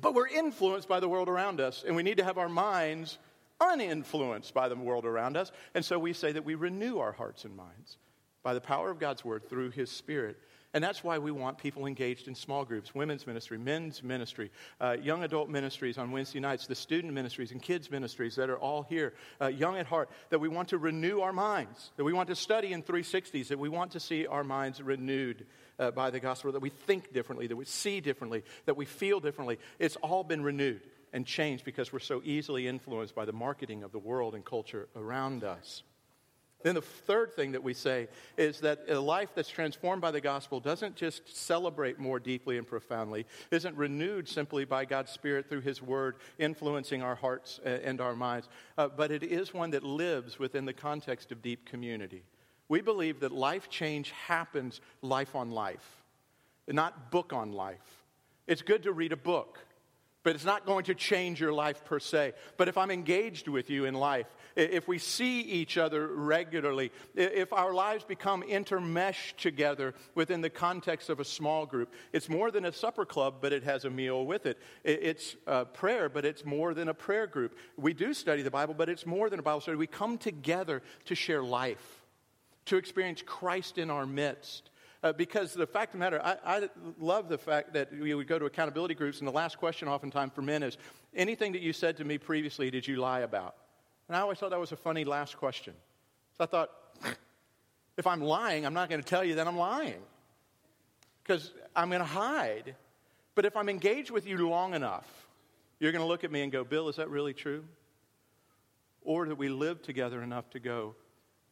But 0.00 0.14
we're 0.14 0.28
influenced 0.28 0.88
by 0.88 1.00
the 1.00 1.08
world 1.08 1.28
around 1.28 1.60
us, 1.60 1.84
and 1.86 1.96
we 1.96 2.02
need 2.02 2.18
to 2.18 2.24
have 2.24 2.38
our 2.38 2.48
minds 2.48 3.18
uninfluenced 3.60 4.54
by 4.54 4.68
the 4.68 4.76
world 4.76 5.04
around 5.04 5.36
us. 5.36 5.50
And 5.74 5.84
so 5.84 5.98
we 5.98 6.12
say 6.12 6.32
that 6.32 6.44
we 6.44 6.54
renew 6.54 6.98
our 6.98 7.12
hearts 7.12 7.44
and 7.44 7.56
minds 7.56 7.96
by 8.42 8.54
the 8.54 8.60
power 8.60 8.90
of 8.90 9.00
God's 9.00 9.24
word 9.24 9.48
through 9.48 9.70
his 9.70 9.90
spirit. 9.90 10.38
And 10.74 10.84
that's 10.84 11.02
why 11.02 11.18
we 11.18 11.30
want 11.30 11.58
people 11.58 11.86
engaged 11.86 12.28
in 12.28 12.34
small 12.34 12.64
groups, 12.64 12.94
women's 12.94 13.26
ministry, 13.26 13.56
men's 13.56 14.02
ministry, 14.02 14.50
uh, 14.80 14.96
young 15.00 15.24
adult 15.24 15.48
ministries 15.48 15.96
on 15.96 16.12
Wednesday 16.12 16.40
nights, 16.40 16.66
the 16.66 16.74
student 16.74 17.14
ministries 17.14 17.52
and 17.52 17.62
kids 17.62 17.90
ministries 17.90 18.36
that 18.36 18.50
are 18.50 18.58
all 18.58 18.82
here, 18.82 19.14
uh, 19.40 19.46
young 19.46 19.78
at 19.78 19.86
heart, 19.86 20.10
that 20.28 20.38
we 20.38 20.48
want 20.48 20.68
to 20.68 20.78
renew 20.78 21.20
our 21.20 21.32
minds, 21.32 21.90
that 21.96 22.04
we 22.04 22.12
want 22.12 22.28
to 22.28 22.36
study 22.36 22.72
in 22.72 22.82
360s, 22.82 23.48
that 23.48 23.58
we 23.58 23.70
want 23.70 23.92
to 23.92 24.00
see 24.00 24.26
our 24.26 24.44
minds 24.44 24.82
renewed 24.82 25.46
uh, 25.78 25.90
by 25.90 26.10
the 26.10 26.20
gospel, 26.20 26.52
that 26.52 26.60
we 26.60 26.70
think 26.70 27.12
differently, 27.12 27.46
that 27.46 27.56
we 27.56 27.64
see 27.64 28.00
differently, 28.00 28.42
that 28.66 28.76
we 28.76 28.84
feel 28.84 29.20
differently. 29.20 29.58
It's 29.78 29.96
all 29.96 30.24
been 30.24 30.42
renewed 30.42 30.82
and 31.12 31.26
changed 31.26 31.64
because 31.64 31.92
we're 31.92 31.98
so 31.98 32.20
easily 32.24 32.68
influenced 32.68 33.14
by 33.14 33.24
the 33.24 33.32
marketing 33.32 33.82
of 33.82 33.92
the 33.92 33.98
world 33.98 34.34
and 34.34 34.44
culture 34.44 34.88
around 34.94 35.44
us. 35.44 35.82
Then 36.62 36.74
the 36.74 36.82
third 36.82 37.34
thing 37.34 37.52
that 37.52 37.62
we 37.62 37.72
say 37.72 38.08
is 38.36 38.60
that 38.60 38.80
a 38.88 38.98
life 38.98 39.30
that's 39.34 39.48
transformed 39.48 40.02
by 40.02 40.10
the 40.10 40.20
gospel 40.20 40.58
doesn't 40.58 40.96
just 40.96 41.36
celebrate 41.36 42.00
more 42.00 42.18
deeply 42.18 42.58
and 42.58 42.66
profoundly, 42.66 43.26
isn't 43.52 43.76
renewed 43.76 44.28
simply 44.28 44.64
by 44.64 44.84
God's 44.84 45.12
Spirit 45.12 45.48
through 45.48 45.60
His 45.60 45.80
Word 45.80 46.16
influencing 46.36 47.00
our 47.00 47.14
hearts 47.14 47.60
and 47.64 48.00
our 48.00 48.16
minds, 48.16 48.48
uh, 48.76 48.88
but 48.88 49.12
it 49.12 49.22
is 49.22 49.54
one 49.54 49.70
that 49.70 49.84
lives 49.84 50.40
within 50.40 50.64
the 50.64 50.72
context 50.72 51.30
of 51.30 51.42
deep 51.42 51.64
community. 51.64 52.24
We 52.68 52.80
believe 52.82 53.20
that 53.20 53.32
life 53.32 53.70
change 53.70 54.10
happens 54.10 54.80
life 55.00 55.34
on 55.34 55.50
life, 55.50 56.04
not 56.66 57.10
book 57.10 57.32
on 57.32 57.52
life. 57.52 58.04
It's 58.46 58.62
good 58.62 58.82
to 58.82 58.92
read 58.92 59.12
a 59.12 59.16
book, 59.16 59.58
but 60.22 60.34
it's 60.34 60.44
not 60.44 60.66
going 60.66 60.84
to 60.84 60.94
change 60.94 61.40
your 61.40 61.52
life 61.52 61.84
per 61.86 61.98
se. 61.98 62.34
But 62.58 62.68
if 62.68 62.76
I'm 62.76 62.90
engaged 62.90 63.48
with 63.48 63.70
you 63.70 63.86
in 63.86 63.94
life, 63.94 64.26
if 64.56 64.88
we 64.88 64.98
see 64.98 65.40
each 65.40 65.78
other 65.78 66.08
regularly, 66.08 66.90
if 67.14 67.52
our 67.52 67.72
lives 67.72 68.04
become 68.04 68.42
intermeshed 68.42 69.36
together 69.36 69.94
within 70.14 70.40
the 70.40 70.50
context 70.50 71.08
of 71.08 71.20
a 71.20 71.24
small 71.24 71.64
group, 71.64 71.92
it's 72.12 72.28
more 72.28 72.50
than 72.50 72.64
a 72.64 72.72
supper 72.72 73.04
club, 73.06 73.36
but 73.40 73.52
it 73.52 73.62
has 73.62 73.84
a 73.84 73.90
meal 73.90 74.26
with 74.26 74.44
it. 74.46 74.58
It's 74.84 75.36
prayer, 75.72 76.08
but 76.08 76.24
it's 76.24 76.44
more 76.44 76.74
than 76.74 76.88
a 76.88 76.94
prayer 76.94 77.26
group. 77.26 77.56
We 77.76 77.94
do 77.94 78.12
study 78.12 78.42
the 78.42 78.50
Bible, 78.50 78.74
but 78.74 78.88
it's 78.88 79.06
more 79.06 79.30
than 79.30 79.38
a 79.38 79.42
Bible 79.42 79.60
study. 79.60 79.76
We 79.76 79.86
come 79.86 80.18
together 80.18 80.82
to 81.06 81.14
share 81.14 81.42
life 81.42 81.97
to 82.68 82.76
experience 82.76 83.22
Christ 83.24 83.78
in 83.78 83.90
our 83.90 84.06
midst. 84.06 84.70
Uh, 85.02 85.12
because 85.12 85.54
the 85.54 85.66
fact 85.66 85.94
of 85.94 86.00
the 86.00 86.04
matter, 86.04 86.20
I, 86.22 86.36
I, 86.44 86.68
love 86.98 87.28
the 87.28 87.38
fact 87.38 87.72
that 87.74 87.92
we 87.92 88.12
would 88.14 88.26
go 88.26 88.36
to 88.38 88.46
accountability 88.46 88.94
groups, 88.94 89.20
and 89.20 89.28
the 89.28 89.32
last 89.32 89.58
question 89.58 89.86
oftentimes 89.86 90.32
for 90.34 90.42
men 90.42 90.64
is 90.64 90.76
anything 91.14 91.52
that 91.52 91.62
you 91.62 91.72
said 91.72 91.96
to 91.98 92.04
me 92.04 92.18
previously, 92.18 92.68
did 92.70 92.86
you 92.86 92.96
lie 92.96 93.20
about? 93.20 93.54
And 94.08 94.16
I 94.16 94.20
always 94.20 94.38
thought 94.38 94.50
that 94.50 94.58
was 94.58 94.72
a 94.72 94.76
funny 94.76 95.04
last 95.04 95.36
question. 95.36 95.74
So 96.36 96.44
I 96.44 96.46
thought, 96.46 96.70
if 97.96 98.08
I'm 98.08 98.20
lying, 98.20 98.66
I'm 98.66 98.74
not 98.74 98.88
going 98.88 99.00
to 99.00 99.08
tell 99.08 99.22
you 99.22 99.36
that 99.36 99.46
I'm 99.46 99.56
lying 99.56 100.00
because 101.22 101.52
I'm 101.76 101.90
going 101.90 102.00
to 102.00 102.06
hide. 102.06 102.74
But 103.34 103.44
if 103.44 103.56
I'm 103.56 103.68
engaged 103.68 104.10
with 104.10 104.26
you 104.26 104.48
long 104.48 104.74
enough, 104.74 105.06
you're 105.78 105.92
going 105.92 106.02
to 106.02 106.08
look 106.08 106.24
at 106.24 106.32
me 106.32 106.42
and 106.42 106.50
go, 106.50 106.64
Bill, 106.64 106.88
is 106.88 106.96
that 106.96 107.08
really 107.08 107.34
true? 107.34 107.64
Or 109.02 109.26
that 109.26 109.36
we 109.36 109.48
live 109.48 109.80
together 109.82 110.22
enough 110.22 110.50
to 110.50 110.58
go, 110.58 110.96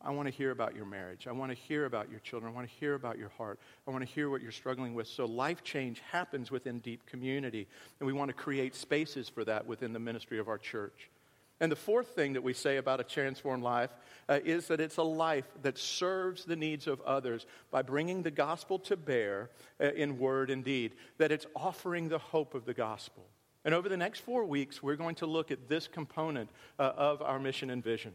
I 0.07 0.11
want 0.11 0.29
to 0.29 0.33
hear 0.33 0.53
about 0.53 0.77
your 0.77 0.87
marriage. 0.87 1.27
I 1.27 1.33
want 1.33 1.51
to 1.51 1.57
hear 1.57 1.85
about 1.85 2.09
your 2.09 2.21
children. 2.21 2.53
I 2.53 2.55
want 2.55 2.69
to 2.69 2.75
hear 2.79 2.95
about 2.95 3.19
your 3.19 3.31
heart. 3.31 3.59
I 3.89 3.91
want 3.91 4.07
to 4.07 4.15
hear 4.15 4.31
what 4.31 4.41
you're 4.41 4.53
struggling 4.53 4.95
with. 4.95 5.09
So, 5.09 5.25
life 5.25 5.65
change 5.65 6.01
happens 6.13 6.49
within 6.53 6.79
deep 6.79 7.05
community, 7.07 7.67
and 7.99 8.07
we 8.07 8.13
want 8.13 8.29
to 8.29 8.33
create 8.33 8.77
spaces 8.77 9.29
for 9.29 9.45
that 9.45 9.67
within 9.67 9.93
the 9.93 9.99
ministry 9.99 10.39
of 10.39 10.47
our 10.47 10.59
church. 10.59 11.11
And 11.59 11.73
the 11.73 11.77
fourth 11.77 12.09
thing 12.09 12.35
that 12.35 12.43
we 12.43 12.53
say 12.53 12.77
about 12.77 13.01
a 13.01 13.05
transformed 13.05 13.65
life 13.65 13.91
uh, 14.29 14.39
is 14.45 14.69
that 14.69 14.81
it's 14.81 14.99
a 14.99 15.03
life 15.03 15.49
that 15.63 15.77
serves 15.77 16.45
the 16.45 16.55
needs 16.55 16.87
of 16.87 17.01
others 17.01 17.45
by 17.73 17.83
bringing 17.83 18.23
the 18.23 18.31
gospel 18.31 18.79
to 18.81 18.97
bear 18.97 19.51
uh, 19.81 19.87
in 19.87 20.21
word 20.21 20.51
and 20.51 20.63
deed, 20.63 20.93
that 21.19 21.33
it's 21.33 21.47
offering 21.57 22.09
the 22.09 22.19
hope 22.19 22.55
of 22.55 22.65
the 22.65 22.75
gospel. 22.75 23.25
And 23.65 23.75
over 23.75 23.89
the 23.89 23.97
next 23.97 24.21
four 24.21 24.45
weeks, 24.45 24.85
we're 24.85 24.95
going 24.95 25.17
to 25.17 25.27
look 25.27 25.51
at 25.51 25.69
this 25.69 25.89
component 25.89 26.51
uh, 26.79 26.93
of 26.97 27.23
our 27.23 27.41
mission 27.41 27.71
and 27.71 27.83
vision 27.83 28.13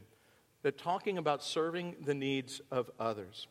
that 0.64 0.78
talking 0.78 1.18
about 1.18 1.44
serving 1.44 1.96
the 2.06 2.14
needs 2.14 2.62
of 2.72 2.90
others, 3.00 3.48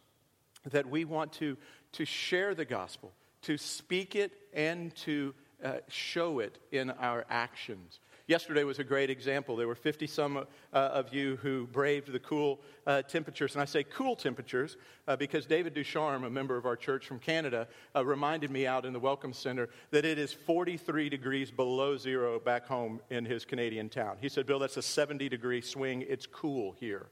that 0.71 0.89
we 0.89 1.05
want 1.05 1.33
to, 1.35 1.57
to 1.93 2.05
share 2.05 2.55
the 2.55 2.65
gospel, 2.65 3.13
to 3.43 3.57
speak 3.57 4.15
it 4.15 4.33
and 4.53 4.95
to 4.97 5.35
uh, 5.65 5.75
show 5.89 6.39
it 6.39 6.59
in 6.73 6.91
our 6.91 7.25
actions. 7.29 8.01
Yesterday 8.31 8.63
was 8.63 8.79
a 8.79 8.85
great 8.85 9.11
example. 9.11 9.57
There 9.57 9.67
were 9.67 9.75
50 9.75 10.07
some 10.07 10.37
uh, 10.37 10.45
of 10.73 11.13
you 11.13 11.35
who 11.43 11.67
braved 11.67 12.13
the 12.13 12.21
cool 12.21 12.61
uh, 12.87 13.03
temperatures. 13.03 13.57
And 13.57 13.63
I 13.63 13.65
say 13.65 13.83
cool 13.83 14.15
temperatures 14.15 14.77
uh, 15.09 15.17
because 15.17 15.47
David 15.47 15.75
Ducharme, 15.75 16.23
a 16.23 16.31
member 16.31 16.57
of 16.57 16.65
our 16.65 16.77
church 16.77 17.09
from 17.09 17.19
Canada, 17.19 17.67
uh, 17.97 18.05
reminded 18.05 18.53
me 18.53 18.69
out 18.69 18.87
in 18.87 18.93
the 18.93 19.01
Welcome 19.01 19.33
Center 19.33 19.69
that 19.91 20.05
it 20.05 20.17
is 20.17 20.33
43 20.33 21.09
degrees 21.09 21.51
below 21.51 21.97
zero 21.97 22.39
back 22.39 22.69
home 22.69 23.01
in 23.11 23.25
his 23.25 23.45
Canadian 23.45 23.89
town. 23.89 24.17
He 24.21 24.29
said, 24.29 24.47
Bill, 24.47 24.61
that's 24.61 24.77
a 24.77 24.83
70 24.83 25.29
degree 25.29 25.61
swing. 25.61 26.05
It's 26.09 26.27
cool 26.27 26.77
here. 26.79 27.07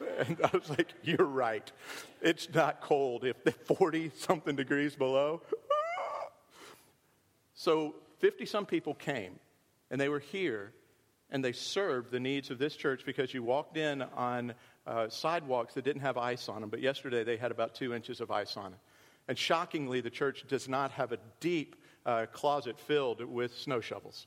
And 0.18 0.40
I 0.42 0.56
was 0.56 0.70
like, 0.70 0.94
You're 1.02 1.26
right. 1.26 1.70
It's 2.22 2.48
not 2.54 2.80
cold 2.80 3.26
if 3.26 3.36
40 3.66 4.12
something 4.16 4.56
degrees 4.56 4.96
below. 4.96 5.42
So 7.52 7.96
50 8.20 8.46
some 8.46 8.66
people 8.66 8.94
came, 8.94 9.40
and 9.90 10.00
they 10.00 10.08
were 10.08 10.18
here, 10.18 10.72
and 11.30 11.44
they 11.44 11.52
served 11.52 12.10
the 12.10 12.20
needs 12.20 12.50
of 12.50 12.58
this 12.58 12.76
church 12.76 13.02
because 13.04 13.32
you 13.34 13.42
walked 13.42 13.76
in 13.76 14.02
on 14.02 14.54
uh, 14.86 15.08
sidewalks 15.08 15.74
that 15.74 15.84
didn't 15.84 16.02
have 16.02 16.16
ice 16.16 16.48
on 16.48 16.60
them, 16.60 16.70
but 16.70 16.80
yesterday 16.80 17.24
they 17.24 17.36
had 17.36 17.50
about 17.50 17.74
two 17.74 17.94
inches 17.94 18.20
of 18.20 18.30
ice 18.30 18.56
on 18.56 18.72
it. 18.72 18.78
And 19.28 19.36
shockingly, 19.36 20.00
the 20.00 20.10
church 20.10 20.44
does 20.48 20.68
not 20.68 20.92
have 20.92 21.12
a 21.12 21.18
deep 21.40 21.76
uh, 22.06 22.26
closet 22.32 22.78
filled 22.78 23.22
with 23.22 23.54
snow 23.56 23.80
shovels. 23.80 24.26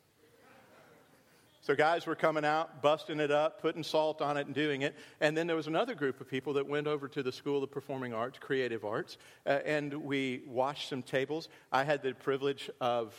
So 1.64 1.76
guys 1.76 2.08
were 2.08 2.16
coming 2.16 2.44
out, 2.44 2.82
busting 2.82 3.20
it 3.20 3.30
up, 3.30 3.62
putting 3.62 3.84
salt 3.84 4.20
on 4.20 4.36
it, 4.36 4.48
and 4.48 4.56
doing 4.56 4.82
it. 4.82 4.96
And 5.20 5.38
then 5.38 5.46
there 5.46 5.56
was 5.56 5.68
another 5.68 5.94
group 5.94 6.20
of 6.20 6.28
people 6.28 6.54
that 6.54 6.68
went 6.68 6.88
over 6.88 7.08
to 7.10 7.22
the 7.22 7.32
School 7.32 7.64
of 7.64 7.70
Performing 7.70 8.16
Arts, 8.16 8.40
Creative 8.40 8.84
Arts, 8.84 9.18
uh, 9.46 9.60
and 9.64 9.94
we 9.94 10.42
washed 10.48 10.90
some 10.90 11.04
tables. 11.04 11.50
I 11.72 11.84
had 11.84 12.02
the 12.02 12.14
privilege 12.14 12.72
of, 12.80 13.14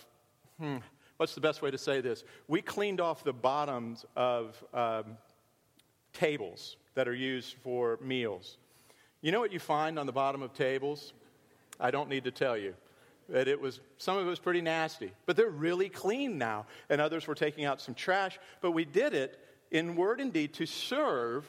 hmm, 0.58 0.78
what's 1.22 1.36
the 1.36 1.40
best 1.40 1.62
way 1.62 1.70
to 1.70 1.78
say 1.78 2.00
this? 2.00 2.24
We 2.48 2.62
cleaned 2.62 3.00
off 3.00 3.22
the 3.22 3.32
bottoms 3.32 4.04
of 4.16 4.60
um, 4.74 5.16
tables 6.12 6.76
that 6.96 7.06
are 7.06 7.14
used 7.14 7.54
for 7.62 7.96
meals. 8.02 8.56
You 9.20 9.30
know 9.30 9.38
what 9.38 9.52
you 9.52 9.60
find 9.60 10.00
on 10.00 10.06
the 10.06 10.12
bottom 10.12 10.42
of 10.42 10.52
tables? 10.52 11.12
I 11.78 11.92
don't 11.92 12.08
need 12.08 12.24
to 12.24 12.32
tell 12.32 12.56
you 12.56 12.74
that 13.28 13.46
it 13.46 13.60
was 13.60 13.78
some 13.98 14.16
of 14.16 14.26
it 14.26 14.28
was 14.28 14.40
pretty 14.40 14.60
nasty 14.60 15.12
but 15.24 15.36
they're 15.36 15.48
really 15.48 15.88
clean 15.88 16.38
now 16.38 16.66
and 16.90 17.00
others 17.00 17.28
were 17.28 17.36
taking 17.36 17.64
out 17.64 17.80
some 17.80 17.94
trash 17.94 18.40
but 18.60 18.72
we 18.72 18.84
did 18.84 19.14
it 19.14 19.38
in 19.70 19.94
word 19.94 20.20
and 20.20 20.32
deed 20.32 20.52
to 20.54 20.66
serve 20.66 21.48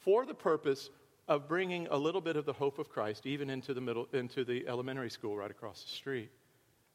for 0.00 0.26
the 0.26 0.34
purpose 0.34 0.90
of 1.28 1.46
bringing 1.46 1.86
a 1.92 1.96
little 1.96 2.20
bit 2.20 2.34
of 2.34 2.44
the 2.44 2.52
hope 2.52 2.80
of 2.80 2.90
christ 2.90 3.24
even 3.24 3.48
into 3.50 3.72
the 3.72 3.80
middle 3.80 4.08
into 4.12 4.44
the 4.44 4.66
elementary 4.66 5.08
school 5.08 5.36
right 5.36 5.52
across 5.52 5.84
the 5.84 5.90
street 5.90 6.28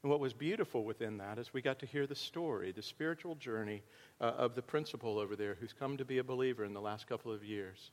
and 0.04 0.12
what 0.12 0.20
was 0.20 0.34
beautiful 0.34 0.84
within 0.84 1.18
that 1.18 1.38
is 1.38 1.54
we 1.54 1.62
got 1.62 1.80
to 1.80 1.86
hear 1.86 2.08
the 2.08 2.16
story 2.16 2.72
the 2.72 2.82
spiritual 2.82 3.36
journey 3.36 3.82
uh, 4.22 4.26
of 4.38 4.56
the 4.56 4.62
principal 4.62 5.20
over 5.20 5.36
there 5.36 5.58
who's 5.60 5.74
come 5.74 5.98
to 5.98 6.06
be 6.06 6.18
a 6.18 6.24
believer 6.24 6.64
in 6.66 6.74
the 6.74 6.82
last 6.82 7.08
couple 7.08 7.32
of 7.32 7.44
years 7.44 7.92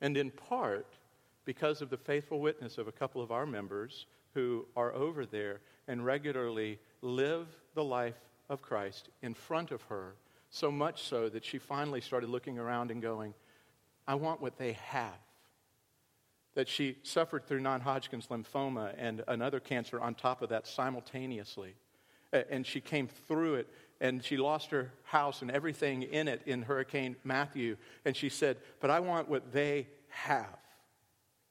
and 0.00 0.16
in 0.16 0.30
part 0.30 0.86
because 1.44 1.82
of 1.82 1.90
the 1.90 1.96
faithful 1.96 2.40
witness 2.40 2.78
of 2.78 2.88
a 2.88 2.92
couple 2.92 3.22
of 3.22 3.30
our 3.30 3.46
members 3.46 4.06
who 4.34 4.66
are 4.76 4.92
over 4.92 5.26
there 5.26 5.60
and 5.88 6.04
regularly 6.04 6.78
live 7.02 7.46
the 7.74 7.84
life 7.84 8.18
of 8.48 8.62
Christ 8.62 9.08
in 9.22 9.34
front 9.34 9.70
of 9.70 9.82
her, 9.82 10.14
so 10.50 10.70
much 10.70 11.04
so 11.04 11.28
that 11.28 11.44
she 11.44 11.58
finally 11.58 12.00
started 12.00 12.30
looking 12.30 12.58
around 12.58 12.90
and 12.90 13.00
going, 13.00 13.34
I 14.06 14.14
want 14.16 14.40
what 14.40 14.58
they 14.58 14.72
have. 14.72 15.12
That 16.54 16.68
she 16.68 16.98
suffered 17.02 17.46
through 17.46 17.60
non 17.60 17.80
Hodgkin's 17.80 18.28
lymphoma 18.28 18.94
and 18.96 19.22
another 19.26 19.60
cancer 19.60 20.00
on 20.00 20.14
top 20.14 20.42
of 20.42 20.50
that 20.50 20.66
simultaneously. 20.66 21.74
And 22.32 22.66
she 22.66 22.80
came 22.80 23.08
through 23.08 23.54
it 23.56 23.68
and 24.00 24.24
she 24.24 24.36
lost 24.36 24.70
her 24.70 24.92
house 25.04 25.42
and 25.42 25.50
everything 25.50 26.02
in 26.02 26.28
it 26.28 26.42
in 26.46 26.62
Hurricane 26.62 27.16
Matthew. 27.24 27.76
And 28.04 28.16
she 28.16 28.28
said, 28.28 28.56
But 28.80 28.90
I 28.90 29.00
want 29.00 29.28
what 29.28 29.52
they 29.52 29.88
have. 30.08 30.58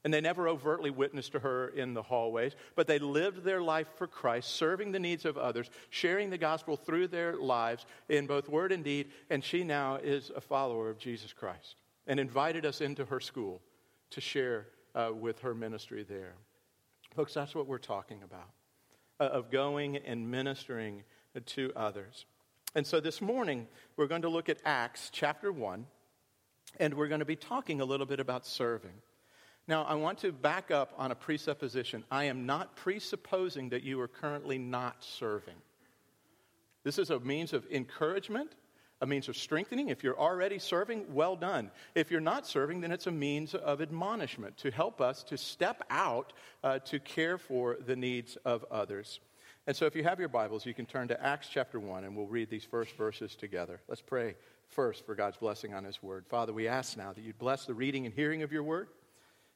And 0.04 0.12
they 0.12 0.20
never 0.20 0.46
overtly 0.48 0.90
witnessed 0.90 1.32
to 1.32 1.38
her 1.38 1.68
in 1.68 1.94
the 1.94 2.02
hallways, 2.02 2.54
but 2.76 2.86
they 2.86 2.98
lived 2.98 3.42
their 3.42 3.62
life 3.62 3.88
for 3.96 4.06
Christ, 4.06 4.50
serving 4.50 4.92
the 4.92 4.98
needs 4.98 5.24
of 5.24 5.38
others, 5.38 5.70
sharing 5.88 6.28
the 6.28 6.36
gospel 6.36 6.76
through 6.76 7.08
their 7.08 7.36
lives 7.36 7.86
in 8.10 8.26
both 8.26 8.50
word 8.50 8.70
and 8.70 8.84
deed. 8.84 9.10
And 9.30 9.42
she 9.42 9.64
now 9.64 9.96
is 9.96 10.30
a 10.36 10.42
follower 10.42 10.90
of 10.90 10.98
Jesus 10.98 11.32
Christ 11.32 11.76
and 12.06 12.20
invited 12.20 12.66
us 12.66 12.82
into 12.82 13.06
her 13.06 13.18
school 13.18 13.62
to 14.10 14.20
share 14.20 14.66
uh, 14.94 15.10
with 15.14 15.40
her 15.40 15.54
ministry 15.54 16.04
there. 16.04 16.34
Folks, 17.14 17.34
that's 17.34 17.54
what 17.54 17.66
we're 17.66 17.78
talking 17.78 18.22
about 18.22 18.50
uh, 19.20 19.24
of 19.24 19.50
going 19.50 19.96
and 19.98 20.30
ministering 20.30 21.02
to 21.46 21.72
others. 21.76 22.26
And 22.74 22.86
so 22.86 23.00
this 23.00 23.20
morning, 23.20 23.68
we're 23.96 24.06
going 24.06 24.22
to 24.22 24.28
look 24.28 24.48
at 24.48 24.58
Acts 24.64 25.10
chapter 25.12 25.52
1, 25.52 25.86
and 26.80 26.94
we're 26.94 27.08
going 27.08 27.20
to 27.20 27.24
be 27.24 27.36
talking 27.36 27.80
a 27.80 27.84
little 27.84 28.06
bit 28.06 28.18
about 28.18 28.46
serving. 28.46 28.94
Now, 29.66 29.84
I 29.84 29.94
want 29.94 30.18
to 30.18 30.32
back 30.32 30.70
up 30.70 30.92
on 30.98 31.10
a 31.10 31.14
presupposition. 31.14 32.04
I 32.10 32.24
am 32.24 32.46
not 32.46 32.76
presupposing 32.76 33.70
that 33.70 33.82
you 33.82 34.00
are 34.00 34.08
currently 34.08 34.58
not 34.58 35.02
serving. 35.02 35.54
This 36.82 36.98
is 36.98 37.10
a 37.10 37.20
means 37.20 37.52
of 37.52 37.64
encouragement, 37.70 38.52
a 39.04 39.06
means 39.06 39.28
of 39.28 39.36
strengthening. 39.36 39.88
If 39.88 40.02
you're 40.02 40.18
already 40.18 40.58
serving, 40.58 41.14
well 41.14 41.36
done. 41.36 41.70
If 41.94 42.10
you're 42.10 42.20
not 42.20 42.46
serving, 42.46 42.80
then 42.80 42.90
it's 42.90 43.06
a 43.06 43.12
means 43.12 43.54
of 43.54 43.80
admonishment 43.80 44.56
to 44.58 44.70
help 44.70 45.00
us 45.00 45.22
to 45.24 45.36
step 45.38 45.82
out 45.90 46.32
uh, 46.64 46.80
to 46.80 46.98
care 46.98 47.38
for 47.38 47.76
the 47.86 47.94
needs 47.94 48.36
of 48.44 48.64
others. 48.70 49.20
And 49.66 49.76
so, 49.76 49.86
if 49.86 49.94
you 49.94 50.02
have 50.04 50.18
your 50.18 50.28
Bibles, 50.28 50.66
you 50.66 50.74
can 50.74 50.86
turn 50.86 51.08
to 51.08 51.24
Acts 51.24 51.48
chapter 51.48 51.78
1, 51.80 52.04
and 52.04 52.16
we'll 52.16 52.26
read 52.26 52.50
these 52.50 52.64
first 52.64 52.96
verses 52.96 53.34
together. 53.34 53.80
Let's 53.88 54.02
pray 54.02 54.34
first 54.68 55.06
for 55.06 55.14
God's 55.14 55.36
blessing 55.38 55.72
on 55.72 55.84
His 55.84 56.02
word. 56.02 56.26
Father, 56.26 56.52
we 56.52 56.68
ask 56.68 56.96
now 56.96 57.12
that 57.12 57.22
you'd 57.22 57.38
bless 57.38 57.64
the 57.64 57.74
reading 57.74 58.04
and 58.04 58.14
hearing 58.14 58.42
of 58.42 58.52
your 58.52 58.62
word 58.62 58.88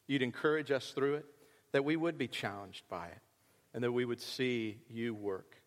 you'd 0.09 0.23
encourage 0.23 0.73
us 0.73 0.91
through 0.91 1.17
it, 1.17 1.27
that 1.71 1.85
we 1.85 1.95
would 1.95 2.19
be 2.19 2.27
challenged 2.27 2.83
by 2.89 3.07
it, 3.07 3.21
and 3.73 3.85
that 3.85 3.93
we 3.93 4.05
would 4.05 4.21
see 4.21 4.79
you 4.89 5.15
work. 5.15 5.61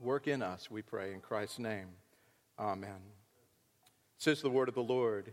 Work 0.00 0.28
in 0.28 0.40
us, 0.40 0.70
we 0.70 0.80
pray, 0.80 1.12
in 1.12 1.20
Christ's 1.20 1.58
name. 1.58 1.88
Amen. 2.58 3.00
Says 4.18 4.42
the 4.42 4.50
word 4.50 4.68
of 4.68 4.74
the 4.74 4.82
Lord. 4.82 5.32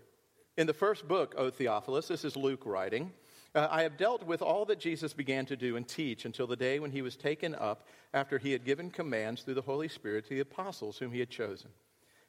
In 0.58 0.68
the 0.68 0.74
first 0.74 1.08
book, 1.08 1.36
O 1.38 1.50
Theophilus, 1.50 2.08
this 2.08 2.26
is 2.26 2.36
Luke 2.36 2.66
writing, 2.66 3.12
uh, 3.56 3.68
I 3.72 3.84
have 3.84 3.98
dealt 3.98 4.24
with 4.24 4.42
all 4.42 4.66
that 4.66 4.80
Jesus 4.80 5.14
began 5.14 5.46
to 5.48 5.56
do 5.56 5.76
and 5.76 5.88
teach 5.88 6.26
until 6.26 6.48
the 6.48 6.56
day 6.56 6.80
when 6.80 6.92
he 6.92 7.02
was 7.02 7.16
taken 7.16 7.56
up 7.56 7.88
after 8.14 8.38
he 8.38 8.52
had 8.52 8.64
given 8.64 8.92
commands 8.92 9.42
through 9.42 9.56
the 9.56 9.62
Holy 9.62 9.88
Spirit 9.88 10.26
to 10.26 10.36
the 10.36 10.40
apostles 10.42 10.98
whom 10.98 11.12
he 11.12 11.20
had 11.20 11.30
chosen. 11.30 11.70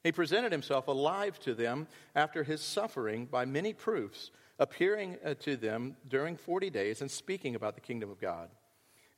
He 0.03 0.13
presented 0.13 0.51
himself 0.51 0.89
alive 0.89 1.39
to 1.41 1.55
them 1.55 1.87
after 2.15 2.43
his 2.43 2.63
suffering 2.63 3.27
by 3.27 3.45
many 3.45 3.75
proofs 3.75 4.31
appearing 4.59 5.19
uh, 5.25 5.35
to 5.41 5.57
them 5.57 5.97
during 6.09 6.37
40 6.37 6.71
days 6.71 7.03
and 7.03 7.11
speaking 7.11 7.55
about 7.55 7.75
the 7.75 7.81
kingdom 7.81 8.11
of 8.11 8.21
God. 8.21 8.49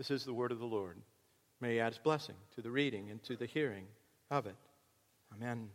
This 0.00 0.10
is 0.10 0.24
the 0.24 0.32
word 0.32 0.50
of 0.50 0.58
the 0.58 0.64
Lord. 0.64 0.96
May 1.60 1.74
he 1.74 1.80
add 1.80 1.92
his 1.92 1.98
blessing 1.98 2.36
to 2.54 2.62
the 2.62 2.70
reading 2.70 3.10
and 3.10 3.22
to 3.24 3.36
the 3.36 3.44
hearing 3.44 3.84
of 4.30 4.46
it. 4.46 4.56
Amen. 5.34 5.68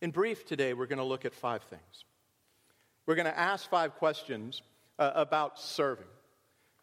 In 0.00 0.10
brief, 0.10 0.44
today 0.44 0.74
we're 0.74 0.88
going 0.88 0.98
to 0.98 1.04
look 1.04 1.24
at 1.24 1.32
five 1.32 1.62
things. 1.62 2.04
We're 3.06 3.14
going 3.14 3.26
to 3.26 3.38
ask 3.38 3.70
five 3.70 3.94
questions 3.94 4.60
uh, 4.98 5.12
about 5.14 5.60
serving. 5.60 6.08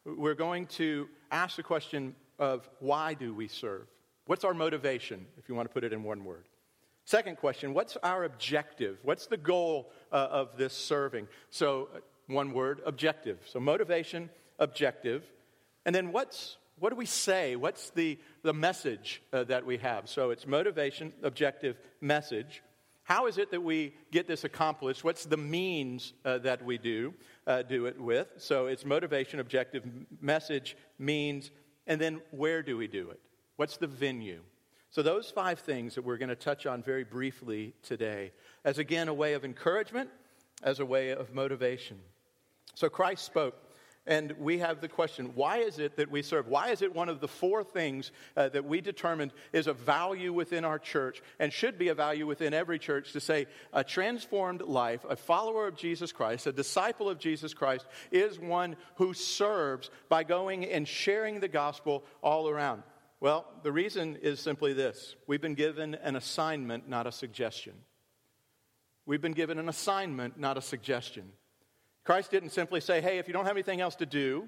We're 0.05 0.33
going 0.33 0.67
to 0.67 1.09
ask 1.29 1.57
the 1.57 1.63
question 1.63 2.15
of 2.39 2.69
why 2.79 3.15
do 3.15 3.33
we 3.33 3.49
serve? 3.49 3.87
What's 4.27 4.45
our 4.45 4.53
motivation, 4.53 5.25
if 5.37 5.49
you 5.49 5.55
want 5.55 5.67
to 5.67 5.73
put 5.73 5.83
it 5.83 5.91
in 5.91 6.03
one 6.03 6.23
word? 6.23 6.45
Second 7.03 7.35
question 7.35 7.73
What's 7.73 7.97
our 7.97 8.23
objective? 8.23 8.99
What's 9.03 9.27
the 9.27 9.35
goal 9.35 9.91
uh, 10.13 10.27
of 10.31 10.55
this 10.55 10.71
serving? 10.71 11.27
So, 11.49 11.89
uh, 11.93 11.99
one 12.27 12.53
word 12.53 12.79
objective. 12.85 13.39
So, 13.45 13.59
motivation, 13.59 14.29
objective. 14.59 15.23
And 15.85 15.93
then, 15.93 16.11
what's, 16.11 16.57
what 16.79 16.89
do 16.89 16.95
we 16.95 17.05
say? 17.05 17.55
What's 17.55 17.89
the, 17.91 18.19
the 18.43 18.53
message 18.53 19.21
uh, 19.31 19.43
that 19.45 19.65
we 19.65 19.77
have? 19.77 20.09
So, 20.09 20.31
it's 20.31 20.47
motivation, 20.47 21.13
objective, 21.23 21.77
message. 22.01 22.61
How 23.05 23.27
is 23.27 23.37
it 23.37 23.51
that 23.51 23.61
we 23.61 23.93
get 24.11 24.27
this 24.27 24.43
accomplished? 24.43 25.03
What's 25.03 25.25
the 25.25 25.37
means 25.37 26.13
uh, 26.25 26.39
that 26.39 26.65
we 26.65 26.79
do 26.79 27.13
uh, 27.45 27.61
do 27.61 27.85
it 27.85 28.01
with? 28.01 28.27
So 28.37 28.65
it's 28.65 28.83
motivation, 28.83 29.39
objective, 29.39 29.83
message, 30.21 30.75
means, 30.97 31.51
and 31.85 32.01
then 32.01 32.19
where 32.31 32.63
do 32.63 32.77
we 32.77 32.87
do 32.87 33.11
it? 33.11 33.19
What's 33.57 33.77
the 33.77 33.85
venue? 33.85 34.41
So 34.89 35.03
those 35.03 35.29
five 35.29 35.59
things 35.59 35.93
that 35.95 36.03
we're 36.03 36.17
going 36.17 36.29
to 36.29 36.35
touch 36.35 36.65
on 36.65 36.81
very 36.81 37.03
briefly 37.03 37.75
today, 37.83 38.31
as 38.63 38.79
again 38.79 39.07
a 39.07 39.13
way 39.13 39.33
of 39.33 39.45
encouragement, 39.45 40.09
as 40.63 40.79
a 40.79 40.85
way 40.85 41.11
of 41.11 41.31
motivation. 41.31 41.99
So 42.73 42.89
Christ 42.89 43.23
spoke 43.23 43.55
and 44.07 44.33
we 44.39 44.59
have 44.59 44.81
the 44.81 44.87
question 44.87 45.31
why 45.35 45.57
is 45.57 45.79
it 45.79 45.97
that 45.97 46.11
we 46.11 46.21
serve? 46.21 46.47
Why 46.47 46.69
is 46.69 46.81
it 46.81 46.93
one 46.93 47.09
of 47.09 47.19
the 47.19 47.27
four 47.27 47.63
things 47.63 48.11
uh, 48.37 48.49
that 48.49 48.65
we 48.65 48.81
determined 48.81 49.33
is 49.51 49.67
a 49.67 49.73
value 49.73 50.31
within 50.31 50.63
our 50.63 50.77
church 50.77 51.21
and 51.39 51.51
should 51.51 51.77
be 51.77 51.87
a 51.87 51.95
value 51.95 52.27
within 52.27 52.53
every 52.53 52.77
church 52.77 53.13
to 53.13 53.19
say 53.19 53.47
a 53.73 53.83
transformed 53.83 54.61
life, 54.61 55.05
a 55.09 55.15
follower 55.15 55.67
of 55.67 55.75
Jesus 55.75 56.11
Christ, 56.11 56.47
a 56.47 56.51
disciple 56.51 57.09
of 57.09 57.19
Jesus 57.19 57.53
Christ, 57.53 57.85
is 58.11 58.39
one 58.39 58.75
who 58.95 59.13
serves 59.13 59.89
by 60.09 60.23
going 60.23 60.65
and 60.65 60.87
sharing 60.87 61.39
the 61.39 61.47
gospel 61.47 62.03
all 62.21 62.47
around? 62.47 62.83
Well, 63.19 63.45
the 63.63 63.71
reason 63.71 64.17
is 64.17 64.39
simply 64.39 64.73
this 64.73 65.15
we've 65.25 65.41
been 65.41 65.55
given 65.55 65.95
an 65.95 66.15
assignment, 66.15 66.87
not 66.87 67.07
a 67.07 67.11
suggestion. 67.11 67.73
We've 69.07 69.21
been 69.21 69.33
given 69.33 69.59
an 69.59 69.69
assignment, 69.69 70.39
not 70.39 70.57
a 70.57 70.61
suggestion. 70.61 71.31
Christ 72.05 72.31
didn't 72.31 72.51
simply 72.51 72.79
say, 72.79 73.01
hey, 73.01 73.17
if 73.17 73.27
you 73.27 73.33
don't 73.33 73.45
have 73.45 73.55
anything 73.55 73.81
else 73.81 73.95
to 73.95 74.05
do, 74.05 74.47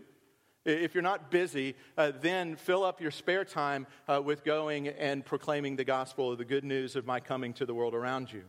if 0.64 0.94
you're 0.94 1.02
not 1.02 1.32
busy, 1.32 1.76
uh, 1.98 2.12
then 2.22 2.56
fill 2.56 2.84
up 2.84 3.02
your 3.02 3.12
spare 3.12 3.46
time 3.46 3.88
uh, 4.08 4.22
with 4.24 4.44
going 4.44 4.88
and 4.90 5.26
proclaiming 5.26 5.76
the 5.76 5.84
gospel 5.84 6.32
of 6.32 6.38
the 6.38 6.46
good 6.46 6.64
news 6.64 6.96
of 6.96 7.06
my 7.06 7.20
coming 7.20 7.54
to 7.54 7.66
the 7.66 7.74
world 7.74 7.96
around 7.96 8.32
you. 8.32 8.44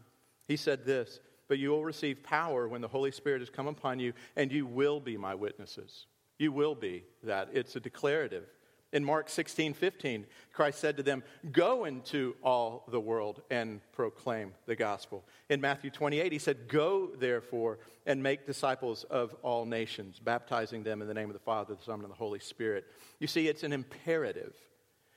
He 0.46 0.56
said 0.56 0.84
this, 0.84 1.20
but 1.48 1.58
you 1.58 1.70
will 1.70 1.84
receive 1.84 2.22
power 2.22 2.68
when 2.68 2.80
the 2.80 2.88
Holy 2.88 3.10
Spirit 3.10 3.40
has 3.40 3.50
come 3.50 3.66
upon 3.66 3.98
you, 3.98 4.12
and 4.36 4.52
you 4.52 4.66
will 4.66 5.00
be 5.00 5.16
my 5.16 5.34
witnesses. 5.34 6.06
You 6.38 6.52
will 6.52 6.74
be 6.74 7.04
that. 7.22 7.48
It's 7.52 7.76
a 7.76 7.80
declarative. 7.80 8.46
In 8.92 9.04
Mark 9.04 9.28
16, 9.28 9.74
15, 9.74 10.26
Christ 10.52 10.80
said 10.80 10.96
to 10.96 11.02
them, 11.02 11.22
Go 11.52 11.84
into 11.84 12.34
all 12.42 12.84
the 12.88 13.00
world 13.00 13.42
and 13.50 13.80
proclaim 13.92 14.54
the 14.66 14.76
gospel. 14.76 15.24
In 15.50 15.60
Matthew 15.60 15.90
28, 15.90 16.32
he 16.32 16.38
said, 16.38 16.68
Go 16.68 17.10
therefore 17.18 17.78
and 18.06 18.22
make 18.22 18.46
disciples 18.46 19.04
of 19.04 19.34
all 19.42 19.66
nations, 19.66 20.18
baptizing 20.18 20.82
them 20.82 21.02
in 21.02 21.08
the 21.08 21.14
name 21.14 21.28
of 21.28 21.34
the 21.34 21.40
Father, 21.40 21.74
the 21.74 21.82
Son, 21.82 22.00
and 22.00 22.10
the 22.10 22.14
Holy 22.14 22.38
Spirit. 22.38 22.86
You 23.18 23.26
see, 23.26 23.46
it's 23.48 23.62
an 23.62 23.72
imperative. 23.72 24.54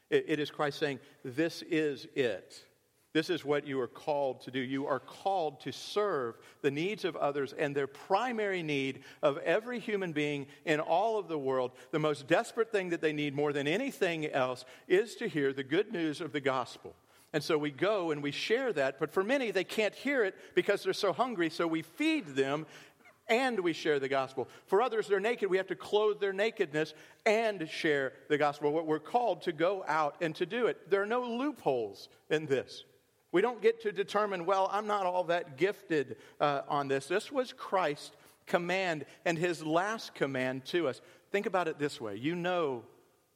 it 0.09 0.39
is 0.39 0.51
Christ 0.51 0.77
saying, 0.77 0.99
This 1.23 1.61
is 1.61 2.07
it. 2.13 2.61
This 3.13 3.29
is 3.29 3.43
what 3.43 3.67
you 3.67 3.79
are 3.81 3.87
called 3.87 4.41
to 4.41 4.51
do. 4.51 4.59
You 4.59 4.87
are 4.87 4.99
called 4.99 5.59
to 5.61 5.71
serve 5.73 6.37
the 6.61 6.71
needs 6.71 7.03
of 7.03 7.17
others 7.17 7.53
and 7.53 7.75
their 7.75 7.87
primary 7.87 8.63
need 8.63 9.01
of 9.21 9.37
every 9.39 9.79
human 9.79 10.13
being 10.13 10.47
in 10.65 10.79
all 10.79 11.19
of 11.19 11.27
the 11.27 11.37
world. 11.37 11.71
The 11.91 11.99
most 11.99 12.27
desperate 12.27 12.71
thing 12.71 12.89
that 12.89 13.01
they 13.01 13.11
need 13.11 13.35
more 13.35 13.51
than 13.51 13.67
anything 13.67 14.27
else 14.27 14.63
is 14.87 15.15
to 15.15 15.27
hear 15.27 15.51
the 15.51 15.63
good 15.63 15.91
news 15.91 16.21
of 16.21 16.31
the 16.31 16.39
gospel. 16.39 16.95
And 17.33 17.43
so 17.43 17.57
we 17.57 17.71
go 17.71 18.11
and 18.11 18.23
we 18.23 18.31
share 18.31 18.73
that, 18.73 18.99
but 18.99 19.11
for 19.13 19.23
many, 19.23 19.51
they 19.51 19.63
can't 19.63 19.95
hear 19.95 20.23
it 20.23 20.35
because 20.53 20.83
they're 20.83 20.93
so 20.93 21.13
hungry, 21.13 21.49
so 21.49 21.65
we 21.65 21.81
feed 21.81 22.27
them 22.27 22.65
and 23.27 23.59
we 23.59 23.71
share 23.71 23.99
the 23.99 24.09
gospel. 24.09 24.49
For 24.65 24.81
others, 24.81 25.07
they're 25.07 25.21
naked. 25.21 25.49
We 25.49 25.57
have 25.57 25.67
to 25.67 25.75
clothe 25.75 26.19
their 26.19 26.33
nakedness 26.33 26.93
and 27.25 27.69
share 27.69 28.13
the 28.27 28.37
gospel. 28.37 28.71
What 28.71 28.85
we're 28.85 28.99
called 28.99 29.41
to 29.43 29.53
go 29.53 29.85
out 29.87 30.17
and 30.21 30.35
to 30.35 30.45
do 30.45 30.67
it. 30.67 30.89
There 30.89 31.01
are 31.01 31.05
no 31.05 31.23
loopholes 31.23 32.09
in 32.29 32.45
this. 32.45 32.83
We 33.31 33.41
don't 33.41 33.61
get 33.61 33.81
to 33.83 33.91
determine, 33.91 34.45
well, 34.45 34.69
I'm 34.71 34.87
not 34.87 35.05
all 35.05 35.23
that 35.25 35.57
gifted 35.57 36.17
uh, 36.39 36.61
on 36.67 36.87
this. 36.87 37.07
This 37.07 37.31
was 37.31 37.53
Christ's 37.53 38.11
command 38.45 39.05
and 39.25 39.37
his 39.37 39.65
last 39.65 40.13
command 40.13 40.65
to 40.65 40.87
us. 40.87 41.01
Think 41.31 41.45
about 41.45 41.67
it 41.67 41.79
this 41.79 42.01
way 42.01 42.15
you 42.15 42.35
know 42.35 42.83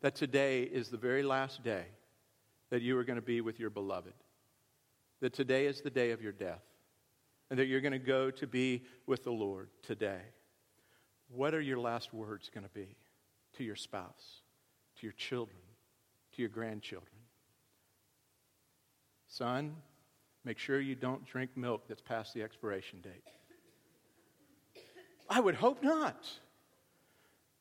that 0.02 0.16
today 0.16 0.64
is 0.64 0.90
the 0.90 0.98
very 0.98 1.24
last 1.24 1.64
day 1.64 1.86
that 2.70 2.82
you 2.82 2.98
are 2.98 3.04
going 3.04 3.16
to 3.16 3.26
be 3.26 3.42
with 3.42 3.60
your 3.60 3.70
beloved, 3.70 4.14
that 5.22 5.34
today 5.34 5.66
is 5.66 5.82
the 5.82 5.90
day 5.90 6.12
of 6.12 6.22
your 6.22 6.32
death, 6.32 6.64
and 7.50 7.58
that 7.58 7.68
you're 7.68 7.82
going 7.82 7.94
to 7.94 8.00
go 8.00 8.30
to 8.32 8.48
be 8.48 8.84
with 9.06 9.24
the 9.24 9.32
Lord 9.32 9.70
today. 9.82 10.22
What 11.30 11.54
are 11.54 11.62
your 11.62 11.80
last 11.80 12.14
words 12.14 12.50
going 12.54 12.66
to 12.66 12.74
be 12.74 12.96
to 13.54 13.64
your 13.64 13.76
spouse, 13.76 14.42
to 15.00 15.06
your 15.06 15.14
children, 15.14 15.58
to 16.36 16.42
your 16.42 16.50
grandchildren? 16.50 17.15
Son, 19.36 19.76
make 20.46 20.58
sure 20.58 20.80
you 20.80 20.96
don't 20.96 21.26
drink 21.26 21.52
milk 21.58 21.90
that's 21.90 22.00
past 22.00 22.34
the 22.34 22.42
expiration 22.42 23.02
date. 23.02 23.24
I 25.30 25.42
would 25.42 25.56
hope 25.56 25.84
not. 25.84 26.26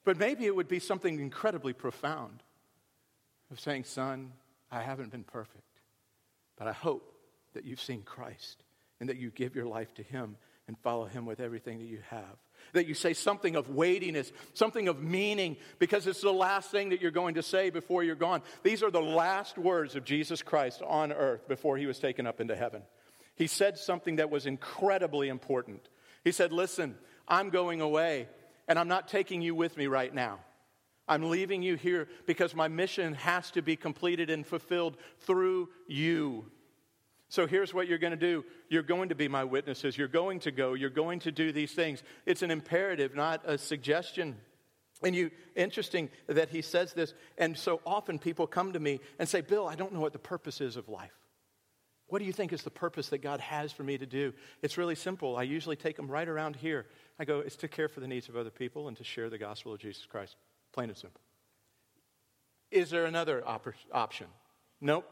But 0.05 0.17
maybe 0.17 0.45
it 0.45 0.55
would 0.55 0.69
be 0.69 0.79
something 0.79 1.19
incredibly 1.19 1.73
profound 1.73 2.45
of 3.51 3.59
saying, 3.59 3.85
Son, 3.85 4.31
I 4.71 4.83
haven't 4.83 5.11
been 5.11 5.25
perfect, 5.25 5.81
but 6.57 6.69
I 6.69 6.73
hope 6.73 7.13
that 7.55 7.65
you've 7.65 7.81
seen 7.81 8.03
Christ 8.03 8.63
and 9.01 9.09
that 9.09 9.17
you 9.17 9.31
give 9.31 9.57
your 9.57 9.67
life 9.67 9.93
to 9.95 10.05
Him 10.05 10.37
and 10.69 10.79
follow 10.79 11.05
Him 11.05 11.27
with 11.27 11.41
everything 11.41 11.79
that 11.79 11.87
you 11.87 12.01
have 12.11 12.37
that 12.73 12.87
you 12.87 12.95
say 12.95 13.15
something 13.15 13.57
of 13.57 13.69
weightiness, 13.71 14.33
something 14.53 14.89
of 14.89 15.03
meaning, 15.03 15.57
because 15.79 16.07
it's 16.07 16.21
the 16.21 16.33
last 16.33 16.71
thing 16.71 16.91
that 16.91 17.01
you're 17.01 17.11
going 17.11 17.35
to 17.35 17.43
say 17.43 17.71
before 17.71 18.03
you're 18.03 18.15
gone. 18.15 18.43
These 18.63 18.83
are 18.83 18.91
the 18.91 19.01
last 19.01 19.59
words 19.59 19.97
of 19.97 20.05
Jesus 20.05 20.43
Christ 20.43 20.83
on 20.83 21.13
earth 21.13 21.49
before 21.49 21.77
he 21.77 21.87
was 21.87 21.99
taken 21.99 22.27
up 22.27 22.41
into 22.41 22.57
heaven. 22.57 22.83
He 23.37 23.47
said 23.47 23.79
something 23.79 24.17
that 24.17 24.31
was 24.31 24.47
incredibly 24.47 25.29
important. 25.29 25.89
He 26.23 26.33
said, 26.33 26.53
Listen, 26.53 26.97
I'm 27.27 27.51
going 27.51 27.81
away, 27.81 28.29
and 28.69 28.79
I'm 28.79 28.89
not 28.89 29.09
taking 29.09 29.43
you 29.43 29.55
with 29.55 29.77
me 29.77 29.87
right 29.87 30.15
now. 30.15 30.41
I'm 31.07 31.29
leaving 31.29 31.63
you 31.63 31.77
here 31.77 32.09
because 32.27 32.55
my 32.55 32.69
mission 32.69 33.15
has 33.15 33.51
to 33.53 33.63
be 33.63 33.77
completed 33.77 34.31
and 34.31 34.47
fulfilled 34.47 34.97
through 35.21 35.69
you. 35.87 36.47
So 37.35 37.49
here's 37.49 37.75
what 37.75 37.89
you're 37.89 37.99
going 37.99 38.13
to 38.13 38.17
do 38.17 38.45
you're 38.69 38.85
going 38.85 39.09
to 39.09 39.17
be 39.17 39.27
my 39.27 39.43
witnesses. 39.43 39.99
You're 39.99 40.07
going 40.07 40.39
to 40.41 40.53
go. 40.53 40.75
You're 40.75 40.89
going 40.89 41.19
to 41.21 41.33
do 41.33 41.51
these 41.51 41.73
things. 41.73 42.01
It's 42.27 42.43
an 42.43 42.53
imperative, 42.53 43.17
not 43.17 43.43
a 43.45 43.59
suggestion. 43.59 44.37
And 45.03 45.17
you, 45.17 45.33
interesting 45.57 46.11
that 46.29 46.51
he 46.51 46.63
says 46.63 46.93
this. 46.93 47.13
And 47.37 47.59
so 47.59 47.81
often 47.85 48.21
people 48.21 48.47
come 48.47 48.75
to 48.75 48.79
me 48.79 49.01
and 49.19 49.29
say, 49.29 49.41
Bill, 49.41 49.67
I 49.67 49.75
don't 49.75 49.93
know 49.93 49.99
what 49.99 50.13
the 50.13 50.19
purpose 50.21 50.61
is 50.61 50.77
of 50.77 50.89
life. 50.89 51.11
What 52.07 52.21
do 52.21 52.25
you 52.25 52.33
think 52.33 52.53
is 52.53 52.63
the 52.63 52.71
purpose 52.71 53.09
that 53.09 53.19
God 53.19 53.41
has 53.41 53.73
for 53.73 53.83
me 53.83 53.99
to 53.99 54.07
do? 54.07 54.33
It's 54.63 54.79
really 54.79 54.95
simple. 54.95 55.37
I 55.37 55.43
usually 55.43 55.75
take 55.75 55.97
them 55.97 56.07
right 56.07 56.29
around 56.29 56.55
here. 56.55 56.87
I 57.19 57.25
go, 57.25 57.41
it's 57.41 57.57
to 57.57 57.69
care 57.69 57.89
for 57.89 57.99
the 57.99 58.07
needs 58.07 58.29
of 58.29 58.37
other 58.37 58.51
people 58.51 58.87
and 58.87 58.97
to 58.99 59.03
share 59.03 59.29
the 59.29 59.39
gospel 59.39 59.73
of 59.73 59.81
Jesus 59.81 60.07
Christ. 60.07 60.37
Plain 60.73 60.91
and 60.91 60.97
simple. 60.97 61.21
Is 62.71 62.91
there 62.91 63.07
another 63.07 63.43
op- 63.45 63.75
option? 63.93 64.29
Nope. 64.81 65.11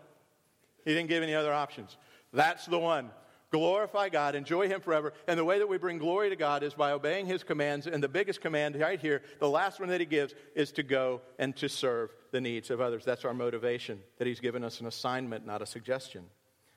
He 0.84 0.94
didn't 0.94 1.08
give 1.08 1.22
any 1.22 1.34
other 1.34 1.52
options. 1.52 1.96
That's 2.32 2.66
the 2.66 2.78
one. 2.78 3.10
Glorify 3.52 4.08
God, 4.08 4.34
enjoy 4.34 4.66
Him 4.66 4.80
forever. 4.80 5.12
And 5.28 5.38
the 5.38 5.44
way 5.44 5.58
that 5.58 5.68
we 5.68 5.76
bring 5.76 5.98
glory 5.98 6.30
to 6.30 6.36
God 6.36 6.62
is 6.62 6.72
by 6.72 6.92
obeying 6.92 7.26
His 7.26 7.44
commands. 7.44 7.86
And 7.86 8.02
the 8.02 8.08
biggest 8.08 8.40
command 8.40 8.74
right 8.80 8.98
here, 8.98 9.22
the 9.40 9.48
last 9.48 9.78
one 9.78 9.90
that 9.90 10.00
He 10.00 10.06
gives, 10.06 10.34
is 10.54 10.72
to 10.72 10.82
go 10.82 11.20
and 11.38 11.54
to 11.56 11.68
serve 11.68 12.10
the 12.30 12.40
needs 12.40 12.70
of 12.70 12.80
others. 12.80 13.04
That's 13.04 13.26
our 13.26 13.34
motivation, 13.34 14.00
that 14.16 14.26
He's 14.26 14.40
given 14.40 14.64
us 14.64 14.80
an 14.80 14.86
assignment, 14.86 15.44
not 15.44 15.60
a 15.60 15.66
suggestion. 15.66 16.24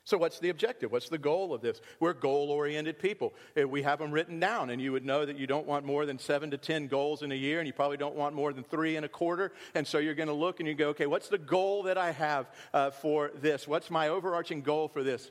So, 0.04 0.18
what's 0.18 0.38
the 0.38 0.50
objective? 0.50 0.92
What's 0.92 1.08
the 1.08 1.18
goal 1.18 1.54
of 1.54 1.62
this? 1.62 1.80
We're 1.98 2.12
goal 2.12 2.50
oriented 2.50 2.98
people. 2.98 3.32
Eh, 3.56 3.64
we 3.64 3.82
have 3.82 3.98
them 3.98 4.12
written 4.12 4.38
down, 4.38 4.68
and 4.68 4.80
you 4.80 4.92
would 4.92 5.04
know 5.04 5.24
that 5.24 5.38
you 5.38 5.46
don't 5.48 5.66
want 5.66 5.86
more 5.86 6.04
than 6.04 6.18
seven 6.18 6.50
to 6.50 6.58
10 6.58 6.88
goals 6.88 7.22
in 7.22 7.32
a 7.32 7.34
year, 7.34 7.58
and 7.58 7.66
you 7.66 7.72
probably 7.72 7.96
don't 7.96 8.14
want 8.14 8.34
more 8.34 8.52
than 8.52 8.62
three 8.62 8.96
in 8.96 9.02
a 9.02 9.08
quarter. 9.08 9.50
And 9.74 9.86
so, 9.86 9.96
you're 9.96 10.14
going 10.14 10.28
to 10.28 10.34
look 10.34 10.60
and 10.60 10.68
you 10.68 10.74
go, 10.74 10.90
okay, 10.90 11.06
what's 11.06 11.28
the 11.28 11.38
goal 11.38 11.84
that 11.84 11.96
I 11.96 12.12
have 12.12 12.46
uh, 12.74 12.90
for 12.90 13.32
this? 13.40 13.66
What's 13.66 13.90
my 13.90 14.08
overarching 14.08 14.60
goal 14.60 14.88
for 14.88 15.02
this? 15.02 15.30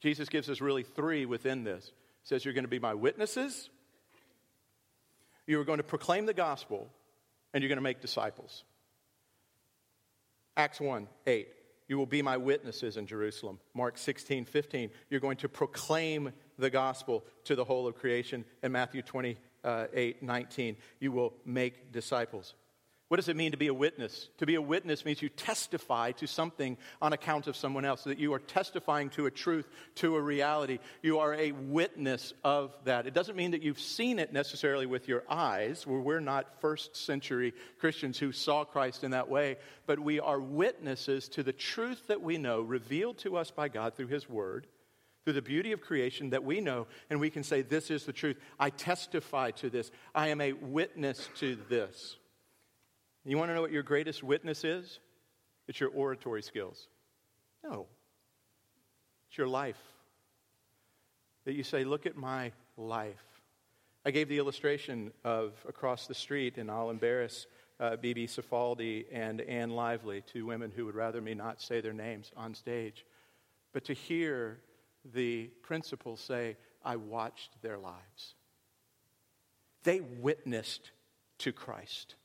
Jesus 0.00 0.28
gives 0.28 0.48
us 0.48 0.60
really 0.60 0.82
three 0.82 1.26
within 1.26 1.64
this. 1.64 1.84
He 1.84 2.28
says, 2.28 2.44
You're 2.44 2.54
going 2.54 2.64
to 2.64 2.68
be 2.68 2.78
my 2.78 2.94
witnesses, 2.94 3.68
you 5.46 5.60
are 5.60 5.64
going 5.64 5.78
to 5.78 5.84
proclaim 5.84 6.26
the 6.26 6.34
gospel, 6.34 6.88
and 7.52 7.62
you're 7.62 7.68
going 7.68 7.78
to 7.78 7.82
make 7.82 8.00
disciples. 8.00 8.64
Acts 10.56 10.80
1 10.80 11.08
8. 11.26 11.48
You 11.88 11.98
will 11.98 12.06
be 12.06 12.22
my 12.22 12.36
witnesses 12.36 12.96
in 12.96 13.06
Jerusalem. 13.06 13.58
Mark 13.74 13.98
16, 13.98 14.44
15. 14.44 14.90
You're 15.08 15.18
going 15.18 15.38
to 15.38 15.48
proclaim 15.48 16.32
the 16.56 16.70
gospel 16.70 17.24
to 17.44 17.56
the 17.56 17.64
whole 17.64 17.88
of 17.88 17.96
creation. 17.96 18.44
And 18.62 18.72
Matthew 18.72 19.02
28, 19.02 19.36
uh, 19.64 19.86
19. 20.24 20.76
You 21.00 21.10
will 21.10 21.32
make 21.44 21.90
disciples. 21.90 22.54
What 23.10 23.16
does 23.16 23.28
it 23.28 23.34
mean 23.34 23.50
to 23.50 23.56
be 23.56 23.66
a 23.66 23.74
witness? 23.74 24.28
To 24.38 24.46
be 24.46 24.54
a 24.54 24.62
witness 24.62 25.04
means 25.04 25.20
you 25.20 25.30
testify 25.30 26.12
to 26.12 26.28
something 26.28 26.78
on 27.02 27.12
account 27.12 27.48
of 27.48 27.56
someone 27.56 27.84
else, 27.84 28.04
that 28.04 28.20
you 28.20 28.32
are 28.34 28.38
testifying 28.38 29.10
to 29.10 29.26
a 29.26 29.32
truth, 29.32 29.68
to 29.96 30.14
a 30.14 30.20
reality. 30.20 30.78
You 31.02 31.18
are 31.18 31.34
a 31.34 31.50
witness 31.50 32.32
of 32.44 32.72
that. 32.84 33.08
It 33.08 33.12
doesn't 33.12 33.34
mean 33.34 33.50
that 33.50 33.64
you've 33.64 33.80
seen 33.80 34.20
it 34.20 34.32
necessarily 34.32 34.86
with 34.86 35.08
your 35.08 35.24
eyes, 35.28 35.84
we're 35.88 36.20
not 36.20 36.60
first 36.60 36.94
century 36.94 37.52
Christians 37.80 38.16
who 38.16 38.30
saw 38.30 38.62
Christ 38.62 39.02
in 39.02 39.10
that 39.10 39.28
way, 39.28 39.56
but 39.86 39.98
we 39.98 40.20
are 40.20 40.38
witnesses 40.38 41.28
to 41.30 41.42
the 41.42 41.52
truth 41.52 42.06
that 42.06 42.22
we 42.22 42.38
know, 42.38 42.60
revealed 42.60 43.18
to 43.18 43.36
us 43.36 43.50
by 43.50 43.66
God 43.66 43.96
through 43.96 44.06
His 44.06 44.28
Word 44.28 44.68
through 45.24 45.32
the 45.32 45.42
beauty 45.42 45.72
of 45.72 45.80
creation 45.80 46.30
that 46.30 46.44
we 46.44 46.60
know, 46.60 46.86
and 47.10 47.18
we 47.18 47.28
can 47.28 47.42
say, 47.42 47.60
This 47.60 47.90
is 47.90 48.04
the 48.04 48.12
truth. 48.12 48.36
I 48.58 48.70
testify 48.70 49.50
to 49.50 49.68
this. 49.68 49.90
I 50.14 50.28
am 50.28 50.40
a 50.40 50.52
witness 50.52 51.28
to 51.40 51.58
this. 51.68 52.16
You 53.24 53.36
want 53.36 53.50
to 53.50 53.54
know 53.54 53.60
what 53.60 53.72
your 53.72 53.82
greatest 53.82 54.22
witness 54.22 54.64
is? 54.64 54.98
It's 55.68 55.78
your 55.78 55.90
oratory 55.90 56.42
skills. 56.42 56.88
No. 57.62 57.86
It's 59.28 59.36
your 59.36 59.46
life. 59.46 59.80
That 61.44 61.54
you 61.54 61.62
say, 61.62 61.84
look 61.84 62.06
at 62.06 62.16
my 62.16 62.52
life. 62.76 63.22
I 64.04 64.10
gave 64.10 64.28
the 64.28 64.38
illustration 64.38 65.12
of 65.24 65.52
across 65.68 66.06
the 66.06 66.14
street, 66.14 66.56
and 66.56 66.70
I'll 66.70 66.88
embarrass 66.88 67.46
uh, 67.78 67.96
Bibi 67.96 68.26
Safaldi 68.26 69.04
and 69.12 69.42
Anne 69.42 69.70
Lively, 69.70 70.22
two 70.22 70.46
women 70.46 70.72
who 70.74 70.86
would 70.86 70.94
rather 70.94 71.20
me 71.20 71.34
not 71.34 71.60
say 71.60 71.82
their 71.82 71.92
names 71.92 72.32
on 72.36 72.54
stage. 72.54 73.04
But 73.72 73.84
to 73.84 73.92
hear 73.92 74.60
the 75.04 75.50
principal 75.62 76.16
say, 76.16 76.56
I 76.82 76.96
watched 76.96 77.60
their 77.60 77.78
lives. 77.78 78.34
They 79.84 80.00
witnessed 80.00 80.90
to 81.38 81.52
Christ 81.52 82.16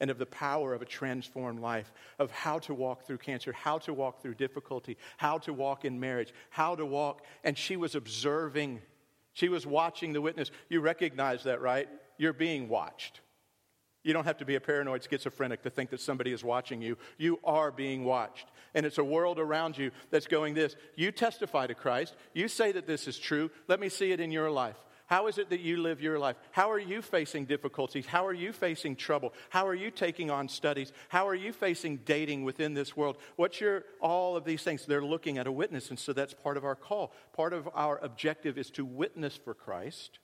and 0.00 0.10
of 0.10 0.18
the 0.18 0.26
power 0.26 0.74
of 0.74 0.82
a 0.82 0.86
transformed 0.86 1.60
life, 1.60 1.92
of 2.18 2.30
how 2.30 2.58
to 2.60 2.74
walk 2.74 3.06
through 3.06 3.18
cancer, 3.18 3.52
how 3.52 3.78
to 3.78 3.92
walk 3.92 4.22
through 4.22 4.34
difficulty, 4.34 4.96
how 5.18 5.38
to 5.38 5.52
walk 5.52 5.84
in 5.84 6.00
marriage, 6.00 6.32
how 6.48 6.74
to 6.74 6.86
walk. 6.86 7.24
And 7.44 7.56
she 7.56 7.76
was 7.76 7.94
observing, 7.94 8.80
she 9.34 9.48
was 9.48 9.66
watching 9.66 10.12
the 10.12 10.20
witness. 10.20 10.50
You 10.68 10.80
recognize 10.80 11.44
that, 11.44 11.60
right? 11.60 11.88
You're 12.16 12.32
being 12.32 12.68
watched. 12.68 13.20
You 14.02 14.14
don't 14.14 14.24
have 14.24 14.38
to 14.38 14.46
be 14.46 14.54
a 14.54 14.60
paranoid 14.60 15.06
schizophrenic 15.08 15.62
to 15.62 15.70
think 15.70 15.90
that 15.90 16.00
somebody 16.00 16.32
is 16.32 16.42
watching 16.42 16.80
you. 16.80 16.96
You 17.18 17.38
are 17.44 17.70
being 17.70 18.04
watched. 18.04 18.46
And 18.74 18.86
it's 18.86 18.98
a 18.98 19.04
world 19.04 19.38
around 19.38 19.76
you 19.76 19.90
that's 20.10 20.26
going 20.26 20.54
this. 20.54 20.74
You 20.96 21.12
testify 21.12 21.66
to 21.66 21.74
Christ. 21.74 22.14
You 22.32 22.48
say 22.48 22.72
that 22.72 22.86
this 22.86 23.06
is 23.06 23.18
true. 23.18 23.50
Let 23.68 23.78
me 23.78 23.90
see 23.90 24.12
it 24.12 24.20
in 24.20 24.30
your 24.30 24.50
life. 24.50 24.76
How 25.10 25.26
is 25.26 25.38
it 25.38 25.50
that 25.50 25.58
you 25.58 25.78
live 25.78 26.00
your 26.00 26.20
life? 26.20 26.36
How 26.52 26.70
are 26.70 26.78
you 26.78 27.02
facing 27.02 27.44
difficulties? 27.44 28.06
How 28.06 28.24
are 28.24 28.32
you 28.32 28.52
facing 28.52 28.94
trouble? 28.94 29.34
How 29.48 29.66
are 29.66 29.74
you 29.74 29.90
taking 29.90 30.30
on 30.30 30.48
studies? 30.48 30.92
How 31.08 31.26
are 31.26 31.34
you 31.34 31.52
facing 31.52 31.96
dating 32.04 32.44
within 32.44 32.74
this 32.74 32.96
world? 32.96 33.16
What's 33.34 33.60
your, 33.60 33.82
all 34.00 34.36
of 34.36 34.44
these 34.44 34.62
things? 34.62 34.86
They're 34.86 35.04
looking 35.04 35.36
at 35.36 35.48
a 35.48 35.52
witness, 35.52 35.90
and 35.90 35.98
so 35.98 36.12
that's 36.12 36.32
part 36.32 36.56
of 36.56 36.64
our 36.64 36.76
call. 36.76 37.12
Part 37.32 37.52
of 37.52 37.68
our 37.74 37.98
objective 38.04 38.56
is 38.56 38.70
to 38.70 38.84
witness 38.84 39.36
for 39.36 39.52
Christ, 39.52 40.20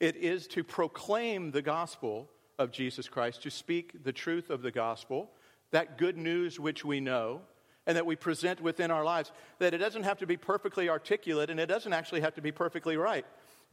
it 0.00 0.16
is 0.16 0.48
to 0.48 0.64
proclaim 0.64 1.52
the 1.52 1.62
gospel 1.62 2.28
of 2.58 2.72
Jesus 2.72 3.08
Christ, 3.08 3.44
to 3.44 3.50
speak 3.50 4.02
the 4.02 4.12
truth 4.12 4.50
of 4.50 4.62
the 4.62 4.72
gospel, 4.72 5.30
that 5.70 5.98
good 5.98 6.16
news 6.16 6.58
which 6.58 6.84
we 6.84 6.98
know 6.98 7.42
and 7.86 7.96
that 7.96 8.06
we 8.06 8.16
present 8.16 8.60
within 8.60 8.90
our 8.90 9.04
lives, 9.04 9.30
that 9.60 9.72
it 9.72 9.78
doesn't 9.78 10.02
have 10.02 10.18
to 10.18 10.26
be 10.26 10.36
perfectly 10.36 10.88
articulate 10.88 11.48
and 11.48 11.60
it 11.60 11.66
doesn't 11.66 11.92
actually 11.92 12.22
have 12.22 12.34
to 12.34 12.42
be 12.42 12.50
perfectly 12.50 12.96
right 12.96 13.24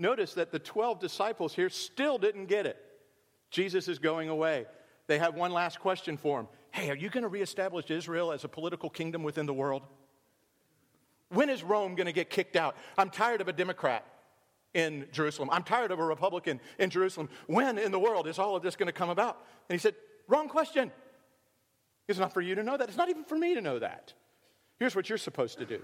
notice 0.02 0.34
that 0.34 0.52
the 0.52 0.60
12 0.60 1.00
disciples 1.00 1.54
here 1.54 1.70
still 1.70 2.18
didn't 2.18 2.48
get 2.48 2.66
it. 2.66 2.78
Jesus 3.52 3.88
is 3.88 4.00
going 4.00 4.30
away. 4.30 4.66
They 5.08 5.20
have 5.20 5.36
one 5.36 5.52
last 5.52 5.80
question 5.80 6.18
for 6.18 6.40
him 6.40 6.48
Hey, 6.72 6.90
are 6.90 6.96
you 6.96 7.10
going 7.10 7.24
to 7.24 7.30
reestablish 7.30 7.90
Israel 7.92 8.32
as 8.32 8.44
a 8.44 8.48
political 8.48 8.90
kingdom 8.90 9.24
within 9.24 9.46
the 9.46 9.54
world? 9.54 9.84
When 11.30 11.50
is 11.50 11.64
Rome 11.64 11.96
going 11.96 12.08
to 12.08 12.14
get 12.14 12.30
kicked 12.30 12.56
out? 12.56 12.76
I'm 12.98 13.10
tired 13.10 13.40
of 13.40 13.48
a 13.48 13.54
Democrat 13.54 14.06
in 14.74 15.08
Jerusalem. 15.12 15.50
I'm 15.52 15.64
tired 15.64 15.92
of 15.92 16.00
a 16.00 16.04
Republican 16.04 16.60
in 16.80 16.90
Jerusalem. 16.90 17.30
When 17.48 17.78
in 17.78 17.92
the 17.92 18.00
world 18.00 18.28
is 18.28 18.40
all 18.40 18.56
of 18.56 18.64
this 18.64 18.76
going 18.76 18.88
to 18.88 18.94
come 18.94 19.10
about? 19.10 19.38
And 19.70 19.80
he 19.80 19.82
said, 19.82 19.96
Wrong 20.28 20.48
question. 20.48 20.92
It's 22.08 22.20
not 22.20 22.34
for 22.34 22.42
you 22.42 22.56
to 22.56 22.64
know 22.64 22.78
that. 22.78 22.90
It's 22.90 22.98
not 22.98 23.10
even 23.10 23.24
for 23.24 23.38
me 23.38 23.54
to 23.54 23.62
know 23.62 23.80
that. 23.80 24.14
Here's 24.80 24.96
what 24.96 25.08
you're 25.10 25.18
supposed 25.18 25.60
to 25.60 25.66
do 25.66 25.82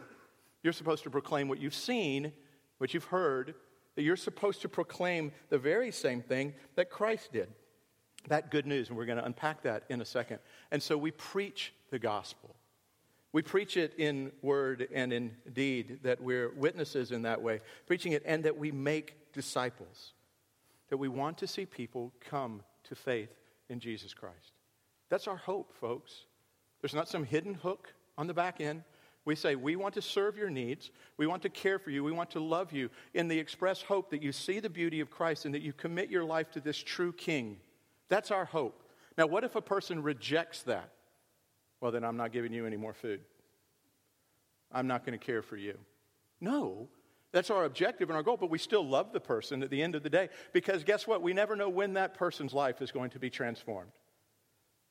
you're 0.64 0.74
supposed 0.74 1.04
to 1.04 1.10
proclaim 1.10 1.48
what 1.48 1.60
you've 1.60 1.76
seen, 1.76 2.34
what 2.78 2.94
you've 2.94 3.06
heard, 3.06 3.56
that 3.98 4.04
you're 4.04 4.16
supposed 4.16 4.62
to 4.62 4.70
proclaim 4.70 5.32
the 5.50 5.58
very 5.58 5.92
same 5.92 6.22
thing 6.22 6.54
that 6.76 6.88
Christ 6.88 7.34
did. 7.34 7.50
That 8.28 8.52
good 8.52 8.68
news, 8.68 8.90
and 8.90 8.98
we're 8.98 9.08
going 9.08 9.18
to 9.18 9.26
unpack 9.26 9.64
that 9.64 9.86
in 9.90 10.02
a 10.02 10.06
second. 10.06 10.38
And 10.70 10.84
so 10.84 10.96
we 10.96 11.10
preach 11.10 11.74
the 11.90 11.98
gospel. 11.98 12.56
We 13.34 13.42
preach 13.42 13.76
it 13.76 13.96
in 13.98 14.32
word 14.44 14.88
and 14.94 15.12
in 15.12 15.32
deed, 15.52 16.02
that 16.04 16.22
we're 16.22 16.52
witnesses 16.54 17.12
in 17.12 17.24
that 17.24 17.42
way, 17.42 17.62
preaching 17.88 18.12
it, 18.12 18.22
and 18.24 18.44
that 18.44 18.56
we 18.56 18.72
make 18.72 19.34
disciples. 19.34 20.14
That 20.90 20.98
we 20.98 21.08
want 21.08 21.40
to 21.40 21.48
see 21.48 21.66
people 21.66 22.14
come 22.30 22.62
to 22.90 22.94
faith 22.94 23.34
in 23.68 23.80
Jesus 23.80 24.14
Christ. 24.14 24.54
That's 25.10 25.28
our 25.28 25.38
hope, 25.38 25.74
folks. 25.74 26.26
There's 26.82 26.94
not 26.94 27.10
some 27.10 27.24
hidden 27.24 27.56
hook 27.56 27.92
on 28.16 28.28
the 28.28 28.34
back 28.36 28.62
end. 28.62 28.84
We 29.28 29.36
say, 29.36 29.56
We 29.56 29.76
want 29.76 29.94
to 29.96 30.02
serve 30.02 30.38
your 30.38 30.50
needs. 30.50 30.90
We 31.18 31.28
want 31.28 31.42
to 31.42 31.50
care 31.50 31.80
for 31.80 31.90
you. 31.90 32.02
We 32.02 32.14
want 32.14 32.32
to 32.32 32.40
love 32.40 32.72
you 32.72 32.90
in 33.14 33.28
the 33.28 33.38
express 33.38 33.82
hope 33.82 34.10
that 34.12 34.24
you 34.24 34.32
see 34.32 34.62
the 34.62 34.70
beauty 34.70 35.02
of 35.02 35.12
Christ 35.12 35.44
and 35.44 35.54
that 35.54 35.62
you 35.62 35.74
commit 35.74 36.10
your 36.10 36.24
life 36.24 36.50
to 36.52 36.62
this 36.62 36.78
true 36.78 37.12
King. 37.12 37.58
That's 38.08 38.32
our 38.32 38.46
hope. 38.46 38.84
Now, 39.18 39.28
what 39.28 39.44
if 39.44 39.58
a 39.58 39.62
person 39.62 40.02
rejects 40.02 40.64
that? 40.64 40.92
Well, 41.82 41.92
then 41.92 42.06
I'm 42.06 42.16
not 42.16 42.32
giving 42.32 42.54
you 42.54 42.66
any 42.66 42.78
more 42.78 42.94
food. 42.94 43.20
I'm 44.72 44.88
not 44.88 45.06
going 45.06 45.20
to 45.20 45.24
care 45.24 45.42
for 45.42 45.58
you. 45.58 45.78
No, 46.40 46.88
that's 47.34 47.50
our 47.50 47.66
objective 47.66 48.10
and 48.10 48.16
our 48.16 48.24
goal, 48.24 48.38
but 48.38 48.50
we 48.50 48.58
still 48.58 48.88
love 48.88 49.12
the 49.12 49.20
person 49.20 49.62
at 49.62 49.70
the 49.70 49.82
end 49.82 49.96
of 49.96 50.04
the 50.04 50.10
day 50.10 50.30
because 50.54 50.86
guess 50.86 51.06
what? 51.06 51.22
We 51.22 51.34
never 51.34 51.58
know 51.58 51.68
when 51.68 51.96
that 51.96 52.14
person's 52.14 52.54
life 52.54 52.82
is 52.82 52.94
going 52.94 53.10
to 53.10 53.20
be 53.20 53.30
transformed. 53.30 53.92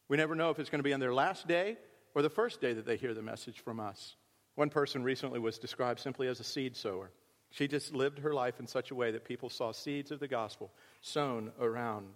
We 0.08 0.18
never 0.18 0.34
know 0.34 0.50
if 0.50 0.58
it's 0.58 0.68
going 0.68 0.80
to 0.80 0.84
be 0.84 0.92
on 0.92 1.00
their 1.00 1.14
last 1.14 1.48
day 1.48 1.78
or 2.14 2.20
the 2.20 2.28
first 2.28 2.60
day 2.60 2.74
that 2.74 2.84
they 2.84 2.98
hear 2.98 3.14
the 3.14 3.22
message 3.22 3.60
from 3.60 3.80
us. 3.80 4.16
One 4.56 4.70
person 4.70 5.04
recently 5.04 5.38
was 5.38 5.58
described 5.58 6.00
simply 6.00 6.26
as 6.28 6.40
a 6.40 6.44
seed 6.44 6.76
sower. 6.76 7.10
She 7.50 7.68
just 7.68 7.94
lived 7.94 8.18
her 8.18 8.34
life 8.34 8.58
in 8.58 8.66
such 8.66 8.90
a 8.90 8.94
way 8.94 9.12
that 9.12 9.24
people 9.24 9.48
saw 9.48 9.72
seeds 9.72 10.10
of 10.10 10.18
the 10.18 10.28
gospel 10.28 10.72
sown 11.02 11.52
around. 11.60 12.08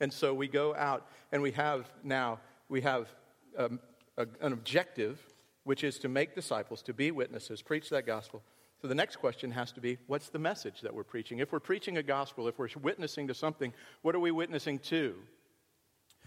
And 0.00 0.12
so 0.12 0.34
we 0.34 0.48
go 0.48 0.74
out 0.74 1.06
and 1.30 1.42
we 1.42 1.52
have 1.52 1.88
now, 2.02 2.40
we 2.68 2.80
have 2.80 3.08
um, 3.56 3.78
a, 4.16 4.26
an 4.40 4.52
objective, 4.52 5.20
which 5.62 5.84
is 5.84 5.98
to 6.00 6.08
make 6.08 6.34
disciples, 6.34 6.82
to 6.82 6.92
be 6.92 7.10
witnesses, 7.10 7.62
preach 7.62 7.90
that 7.90 8.06
gospel. 8.06 8.42
So 8.82 8.88
the 8.88 8.94
next 8.94 9.16
question 9.16 9.50
has 9.52 9.72
to 9.72 9.80
be 9.80 9.98
what's 10.06 10.30
the 10.30 10.38
message 10.38 10.80
that 10.80 10.94
we're 10.94 11.04
preaching? 11.04 11.38
If 11.38 11.52
we're 11.52 11.60
preaching 11.60 11.96
a 11.96 12.02
gospel, 12.02 12.48
if 12.48 12.58
we're 12.58 12.68
witnessing 12.82 13.28
to 13.28 13.34
something, 13.34 13.72
what 14.02 14.14
are 14.14 14.20
we 14.20 14.30
witnessing 14.30 14.78
to? 14.80 15.14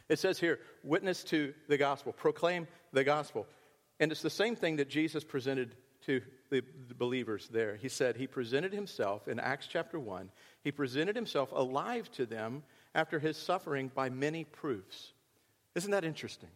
It 0.10 0.20
says 0.20 0.40
here, 0.40 0.60
witness 0.84 1.24
to 1.26 1.54
the 1.68 1.78
gospel, 1.78 2.14
proclaim 2.14 2.68
the 2.94 3.04
gospel. 3.04 3.46
And 4.00 4.12
it's 4.12 4.22
the 4.22 4.30
same 4.30 4.56
thing 4.56 4.78
that 4.78 4.90
Jesus 4.90 5.24
presented 5.24 5.76
to 6.06 6.22
the, 6.50 6.64
believers 6.98 7.50
there. 7.52 7.76
He 7.76 7.90
said 7.90 8.16
he 8.16 8.28
presented 8.28 8.74
himself 8.74 9.28
in 9.28 9.40
Acts 9.40 9.68
chapter 9.68 10.00
1, 10.00 10.30
he 10.64 10.72
presented 10.72 11.16
himself 11.16 11.52
alive 11.52 12.12
to 12.14 12.26
them 12.26 12.64
after 12.96 13.20
his 13.20 13.38
suffering 13.38 13.92
by 13.94 14.10
many 14.10 14.44
proofs. 14.44 15.14
Isn't 15.76 15.92
that 15.92 16.06
interesting? 16.06 16.50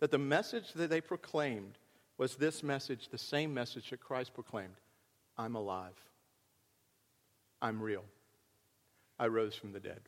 That 0.00 0.10
the 0.10 0.18
message 0.18 0.72
that 0.74 0.90
they 0.90 1.00
proclaimed 1.00 1.78
was 2.18 2.36
this 2.36 2.62
message, 2.62 3.08
the 3.08 3.18
same 3.18 3.52
message 3.52 3.90
that 3.90 4.00
Christ 4.00 4.34
proclaimed 4.34 4.76
I'm 5.38 5.54
alive. 5.54 5.94
I'm 7.60 7.82
real. 7.82 8.04
I 9.18 9.26
rose 9.26 9.54
from 9.54 9.72
the 9.72 9.80
dead. 9.80 10.00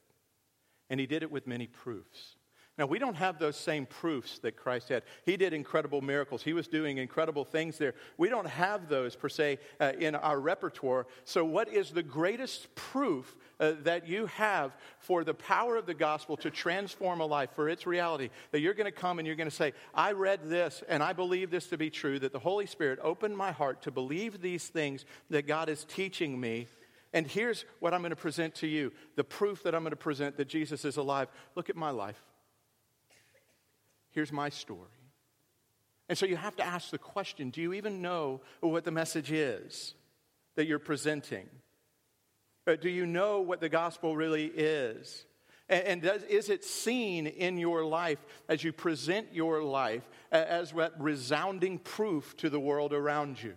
And 0.91 0.99
he 0.99 1.07
did 1.07 1.23
it 1.23 1.31
with 1.31 1.47
many 1.47 1.67
proofs. 1.67 2.37
Now, 2.79 2.87
we 2.87 3.01
don't 3.01 3.17
have 3.17 3.41
those 3.41 3.57
same 3.57 3.87
proofs 3.87 4.39
that 4.39 4.57
Christ 4.57 4.89
had. 4.89 5.03
He 5.25 5.37
did 5.37 5.53
incredible 5.53 6.01
miracles, 6.01 6.45
He 6.45 6.53
was 6.53 6.69
doing 6.69 6.99
incredible 6.99 7.45
things 7.45 7.77
there. 7.77 7.95
We 8.17 8.29
don't 8.29 8.47
have 8.47 8.89
those, 8.89 9.17
per 9.17 9.29
se, 9.29 9.59
uh, 9.81 9.93
in 9.99 10.15
our 10.15 10.39
repertoire. 10.39 11.09
So, 11.25 11.45
what 11.45 11.69
is 11.69 11.91
the 11.91 12.05
greatest 12.05 12.73
proof 12.77 13.37
uh, 13.59 13.73
that 13.83 14.07
you 14.07 14.27
have 14.27 14.77
for 15.01 15.25
the 15.25 15.35
power 15.35 15.77
of 15.77 15.87
the 15.87 15.95
gospel 15.95 16.37
to 16.37 16.51
transform 16.51 17.21
a 17.21 17.27
life, 17.27 17.51
for 17.57 17.69
its 17.69 17.85
reality? 17.85 18.31
That 18.53 18.61
you're 18.61 18.75
going 18.75 18.85
to 18.85 18.93
come 18.93 19.19
and 19.19 19.27
you're 19.27 19.37
going 19.37 19.51
to 19.51 19.55
say, 19.55 19.73
I 19.93 20.13
read 20.13 20.49
this 20.49 20.85
and 20.89 21.03
I 21.03 21.13
believe 21.13 21.51
this 21.51 21.67
to 21.69 21.77
be 21.77 21.91
true, 21.91 22.21
that 22.21 22.33
the 22.33 22.39
Holy 22.39 22.67
Spirit 22.67 23.01
opened 23.03 23.37
my 23.37 23.51
heart 23.51 23.83
to 23.83 23.91
believe 23.91 24.41
these 24.41 24.69
things 24.69 25.05
that 25.31 25.49
God 25.49 25.69
is 25.69 25.85
teaching 25.85 26.39
me. 26.39 26.69
And 27.13 27.27
here's 27.27 27.65
what 27.81 27.93
I'm 27.93 28.03
going 28.03 28.11
to 28.11 28.17
present 28.17 28.55
to 28.57 28.69
you 28.69 28.93
the 29.17 29.25
proof 29.25 29.65
that 29.65 29.75
I'm 29.75 29.83
going 29.83 29.91
to 29.91 29.97
present 29.97 30.37
that 30.37 30.47
Jesus 30.47 30.85
is 30.85 30.97
alive. 30.97 31.27
Look 31.57 31.71
at 31.71 31.75
my 31.75 31.91
life. 31.91 32.23
Here's 34.19 34.33
my 34.33 34.49
story. 34.49 34.99
And 36.09 36.19
so 36.19 36.27
you 36.27 36.35
have 36.35 36.57
to 36.57 36.67
ask 36.67 36.91
the 36.91 36.99
question 36.99 37.51
do 37.51 37.63
you 37.63 37.73
even 37.75 38.03
know 38.03 38.41
what 38.59 38.83
the 38.83 38.91
message 38.91 39.31
is 39.31 39.95
that 40.57 40.67
you're 40.67 40.81
presenting? 40.81 41.47
Uh, 42.67 42.75
do 42.75 42.89
you 42.89 43.07
know 43.07 43.43
what 43.43 43.61
the 43.61 43.69
gospel 43.69 44.17
really 44.17 44.47
is? 44.47 45.25
And, 45.69 46.03
does, 46.03 46.25
is 46.25 46.51
it 46.51 46.65
seen 46.65 47.29
in 47.29 47.59
your 47.59 47.85
life 47.85 48.19
as 48.49 48.65
you 48.65 48.73
present 48.73 49.29
your 49.33 49.63
life 49.63 50.03
as 50.33 50.75
resounding 50.99 51.79
proof 51.79 52.37
to 52.39 52.51
the 52.51 52.59
world 52.59 52.93
around 52.93 53.41
you? 53.41 53.55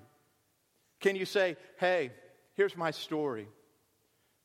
Can 1.00 1.16
you 1.16 1.26
say, 1.26 1.58
hey, 1.80 2.12
here's 2.54 2.78
my 2.78 2.92
story? 2.92 3.48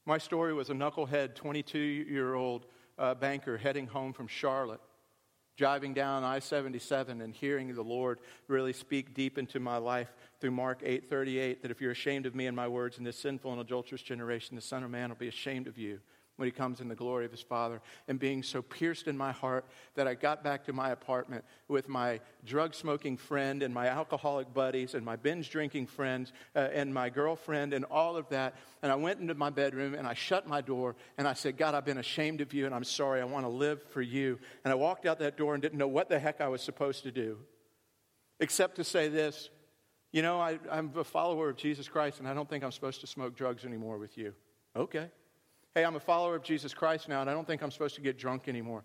My 0.06 0.16
story 0.16 0.54
was 0.54 0.70
a 0.70 0.74
knucklehead 0.74 1.34
22 1.34 1.78
year 1.78 2.32
old 2.32 2.64
uh, 2.96 3.12
banker 3.14 3.58
heading 3.58 3.86
home 3.86 4.14
from 4.14 4.28
Charlotte 4.28 4.80
driving 5.56 5.94
down 5.94 6.22
I-77 6.22 7.22
and 7.22 7.34
hearing 7.34 7.74
the 7.74 7.82
Lord 7.82 8.18
really 8.48 8.72
speak 8.72 9.14
deep 9.14 9.38
into 9.38 9.58
my 9.58 9.78
life 9.78 10.12
through 10.40 10.50
Mark 10.50 10.82
8:38 10.82 11.62
that 11.62 11.70
if 11.70 11.80
you're 11.80 11.92
ashamed 11.92 12.26
of 12.26 12.34
me 12.34 12.46
and 12.46 12.56
my 12.56 12.68
words 12.68 12.98
in 12.98 13.04
this 13.04 13.18
sinful 13.18 13.52
and 13.52 13.60
adulterous 13.60 14.02
generation 14.02 14.54
the 14.54 14.62
son 14.62 14.82
of 14.82 14.90
man 14.90 15.08
will 15.08 15.16
be 15.16 15.28
ashamed 15.28 15.66
of 15.66 15.78
you 15.78 16.00
when 16.36 16.46
he 16.46 16.52
comes 16.52 16.80
in 16.80 16.88
the 16.88 16.94
glory 16.94 17.24
of 17.24 17.30
his 17.30 17.40
Father, 17.40 17.80
and 18.08 18.18
being 18.18 18.42
so 18.42 18.60
pierced 18.62 19.08
in 19.08 19.16
my 19.16 19.32
heart 19.32 19.64
that 19.94 20.06
I 20.06 20.14
got 20.14 20.44
back 20.44 20.64
to 20.66 20.72
my 20.72 20.90
apartment 20.90 21.44
with 21.68 21.88
my 21.88 22.20
drug 22.44 22.74
smoking 22.74 23.16
friend 23.16 23.62
and 23.62 23.72
my 23.72 23.88
alcoholic 23.88 24.52
buddies 24.52 24.94
and 24.94 25.04
my 25.04 25.16
binge 25.16 25.50
drinking 25.50 25.86
friends 25.86 26.32
uh, 26.54 26.68
and 26.72 26.92
my 26.92 27.08
girlfriend 27.08 27.72
and 27.72 27.84
all 27.86 28.16
of 28.16 28.28
that. 28.28 28.54
And 28.82 28.92
I 28.92 28.94
went 28.96 29.20
into 29.20 29.34
my 29.34 29.50
bedroom 29.50 29.94
and 29.94 30.06
I 30.06 30.14
shut 30.14 30.46
my 30.46 30.60
door 30.60 30.94
and 31.16 31.26
I 31.26 31.32
said, 31.32 31.56
God, 31.56 31.74
I've 31.74 31.86
been 31.86 31.98
ashamed 31.98 32.40
of 32.40 32.52
you 32.52 32.66
and 32.66 32.74
I'm 32.74 32.84
sorry. 32.84 33.20
I 33.20 33.24
want 33.24 33.44
to 33.44 33.50
live 33.50 33.82
for 33.82 34.02
you. 34.02 34.38
And 34.64 34.72
I 34.72 34.74
walked 34.74 35.06
out 35.06 35.18
that 35.20 35.36
door 35.36 35.54
and 35.54 35.62
didn't 35.62 35.78
know 35.78 35.88
what 35.88 36.08
the 36.08 36.18
heck 36.18 36.40
I 36.40 36.48
was 36.48 36.60
supposed 36.60 37.02
to 37.04 37.10
do, 37.10 37.38
except 38.40 38.76
to 38.76 38.84
say 38.84 39.08
this. 39.08 39.48
You 40.12 40.22
know, 40.22 40.40
I, 40.40 40.58
I'm 40.70 40.92
a 40.96 41.04
follower 41.04 41.50
of 41.50 41.56
Jesus 41.56 41.88
Christ, 41.88 42.20
and 42.20 42.28
I 42.28 42.32
don't 42.32 42.48
think 42.48 42.64
I'm 42.64 42.72
supposed 42.72 43.00
to 43.02 43.06
smoke 43.06 43.36
drugs 43.36 43.64
anymore 43.64 43.98
with 43.98 44.16
you. 44.16 44.32
Okay. 44.74 45.10
Hey, 45.76 45.84
I'm 45.84 45.94
a 45.94 46.00
follower 46.00 46.34
of 46.34 46.42
Jesus 46.42 46.72
Christ 46.72 47.06
now, 47.06 47.20
and 47.20 47.28
I 47.28 47.34
don't 47.34 47.46
think 47.46 47.60
I'm 47.60 47.70
supposed 47.70 47.96
to 47.96 48.00
get 48.00 48.18
drunk 48.18 48.48
anymore. 48.48 48.82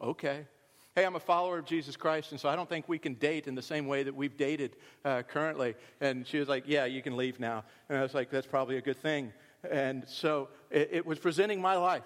Okay. 0.00 0.46
Hey, 0.94 1.04
I'm 1.04 1.14
a 1.14 1.20
follower 1.20 1.58
of 1.58 1.66
Jesus 1.66 1.94
Christ, 1.94 2.30
and 2.30 2.40
so 2.40 2.48
I 2.48 2.56
don't 2.56 2.70
think 2.70 2.88
we 2.88 2.98
can 2.98 3.12
date 3.16 3.48
in 3.48 3.54
the 3.54 3.60
same 3.60 3.86
way 3.86 4.02
that 4.02 4.14
we've 4.14 4.34
dated 4.34 4.76
uh, 5.04 5.24
currently. 5.24 5.74
And 6.00 6.26
she 6.26 6.38
was 6.38 6.48
like, 6.48 6.64
Yeah, 6.66 6.86
you 6.86 7.02
can 7.02 7.18
leave 7.18 7.38
now. 7.38 7.64
And 7.90 7.98
I 7.98 8.02
was 8.02 8.14
like, 8.14 8.30
That's 8.30 8.46
probably 8.46 8.78
a 8.78 8.80
good 8.80 8.96
thing. 8.96 9.30
And 9.70 10.08
so 10.08 10.48
it, 10.70 10.88
it 10.90 11.06
was 11.06 11.18
presenting 11.18 11.60
my 11.60 11.76
life 11.76 12.04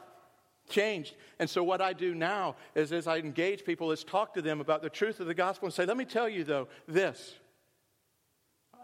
changed. 0.69 1.15
And 1.39 1.49
so, 1.49 1.63
what 1.63 1.81
I 1.81 1.93
do 1.93 2.13
now 2.13 2.57
is, 2.75 2.91
as 2.91 3.07
I 3.07 3.19
engage 3.19 3.65
people, 3.65 3.93
is 3.93 4.03
talk 4.03 4.35
to 4.35 4.43
them 4.43 4.61
about 4.61 4.83
the 4.83 4.91
truth 4.91 5.21
of 5.21 5.29
the 5.29 5.35
gospel 5.35 5.67
and 5.67 5.73
say, 5.73 5.87
Let 5.87 5.97
me 5.97 6.05
tell 6.05 6.29
you, 6.29 6.43
though, 6.43 6.67
this. 6.89 7.37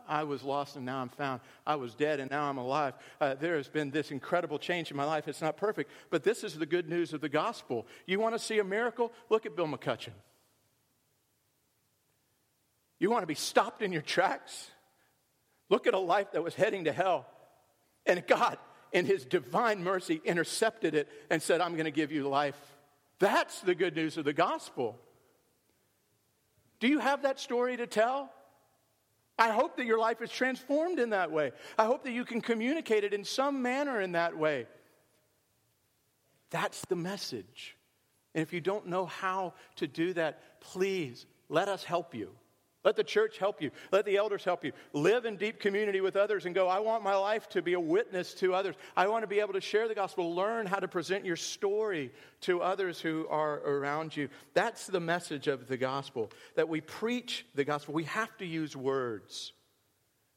I 0.08 0.24
was 0.24 0.42
lost 0.42 0.76
and 0.76 0.84
now 0.84 1.00
I'm 1.00 1.08
found. 1.08 1.40
I 1.66 1.76
was 1.76 1.94
dead 1.94 2.20
and 2.20 2.30
now 2.30 2.48
I'm 2.48 2.58
alive. 2.58 2.94
Uh, 3.20 3.34
there 3.34 3.56
has 3.56 3.68
been 3.68 3.90
this 3.90 4.10
incredible 4.10 4.58
change 4.58 4.90
in 4.90 4.96
my 4.96 5.04
life. 5.04 5.28
It's 5.28 5.42
not 5.42 5.56
perfect, 5.56 5.90
but 6.10 6.22
this 6.22 6.44
is 6.44 6.58
the 6.58 6.66
good 6.66 6.88
news 6.88 7.12
of 7.12 7.20
the 7.20 7.28
gospel. 7.28 7.86
You 8.06 8.20
want 8.20 8.34
to 8.34 8.38
see 8.38 8.58
a 8.58 8.64
miracle? 8.64 9.12
Look 9.30 9.46
at 9.46 9.56
Bill 9.56 9.66
McCutcheon. 9.66 10.12
You 12.98 13.10
want 13.10 13.22
to 13.22 13.26
be 13.26 13.34
stopped 13.34 13.82
in 13.82 13.92
your 13.92 14.02
tracks? 14.02 14.70
Look 15.68 15.86
at 15.86 15.94
a 15.94 15.98
life 15.98 16.32
that 16.32 16.42
was 16.42 16.54
heading 16.54 16.84
to 16.84 16.92
hell. 16.92 17.26
And 18.06 18.24
God, 18.26 18.58
in 18.92 19.06
His 19.06 19.24
divine 19.24 19.82
mercy, 19.82 20.20
intercepted 20.24 20.94
it 20.94 21.08
and 21.30 21.42
said, 21.42 21.60
I'm 21.60 21.72
going 21.72 21.86
to 21.86 21.90
give 21.90 22.12
you 22.12 22.28
life. 22.28 22.56
That's 23.18 23.60
the 23.60 23.74
good 23.74 23.96
news 23.96 24.18
of 24.18 24.24
the 24.24 24.32
gospel. 24.32 24.98
Do 26.78 26.88
you 26.88 26.98
have 26.98 27.22
that 27.22 27.38
story 27.38 27.76
to 27.76 27.86
tell? 27.86 28.32
I 29.38 29.50
hope 29.50 29.76
that 29.76 29.86
your 29.86 29.98
life 29.98 30.20
is 30.22 30.30
transformed 30.30 30.98
in 30.98 31.10
that 31.10 31.30
way. 31.30 31.52
I 31.78 31.84
hope 31.84 32.04
that 32.04 32.12
you 32.12 32.24
can 32.24 32.40
communicate 32.40 33.04
it 33.04 33.14
in 33.14 33.24
some 33.24 33.62
manner 33.62 34.00
in 34.00 34.12
that 34.12 34.36
way. 34.36 34.66
That's 36.50 36.82
the 36.82 36.96
message. 36.96 37.76
And 38.34 38.42
if 38.42 38.52
you 38.52 38.60
don't 38.60 38.86
know 38.86 39.06
how 39.06 39.54
to 39.76 39.86
do 39.86 40.12
that, 40.14 40.60
please 40.60 41.26
let 41.48 41.68
us 41.68 41.82
help 41.82 42.14
you. 42.14 42.30
Let 42.84 42.96
the 42.96 43.04
church 43.04 43.38
help 43.38 43.62
you. 43.62 43.70
Let 43.92 44.04
the 44.04 44.16
elders 44.16 44.44
help 44.44 44.64
you. 44.64 44.72
Live 44.92 45.24
in 45.24 45.36
deep 45.36 45.60
community 45.60 46.00
with 46.00 46.16
others 46.16 46.46
and 46.46 46.54
go, 46.54 46.68
I 46.68 46.80
want 46.80 47.04
my 47.04 47.14
life 47.14 47.48
to 47.50 47.62
be 47.62 47.74
a 47.74 47.80
witness 47.80 48.34
to 48.34 48.54
others. 48.54 48.74
I 48.96 49.06
want 49.06 49.22
to 49.22 49.28
be 49.28 49.40
able 49.40 49.52
to 49.52 49.60
share 49.60 49.86
the 49.86 49.94
gospel. 49.94 50.34
Learn 50.34 50.66
how 50.66 50.80
to 50.80 50.88
present 50.88 51.24
your 51.24 51.36
story 51.36 52.12
to 52.42 52.60
others 52.60 53.00
who 53.00 53.26
are 53.28 53.58
around 53.60 54.16
you. 54.16 54.28
That's 54.54 54.86
the 54.86 55.00
message 55.00 55.46
of 55.46 55.68
the 55.68 55.76
gospel, 55.76 56.30
that 56.56 56.68
we 56.68 56.80
preach 56.80 57.46
the 57.54 57.64
gospel. 57.64 57.94
We 57.94 58.04
have 58.04 58.36
to 58.38 58.46
use 58.46 58.76
words. 58.76 59.52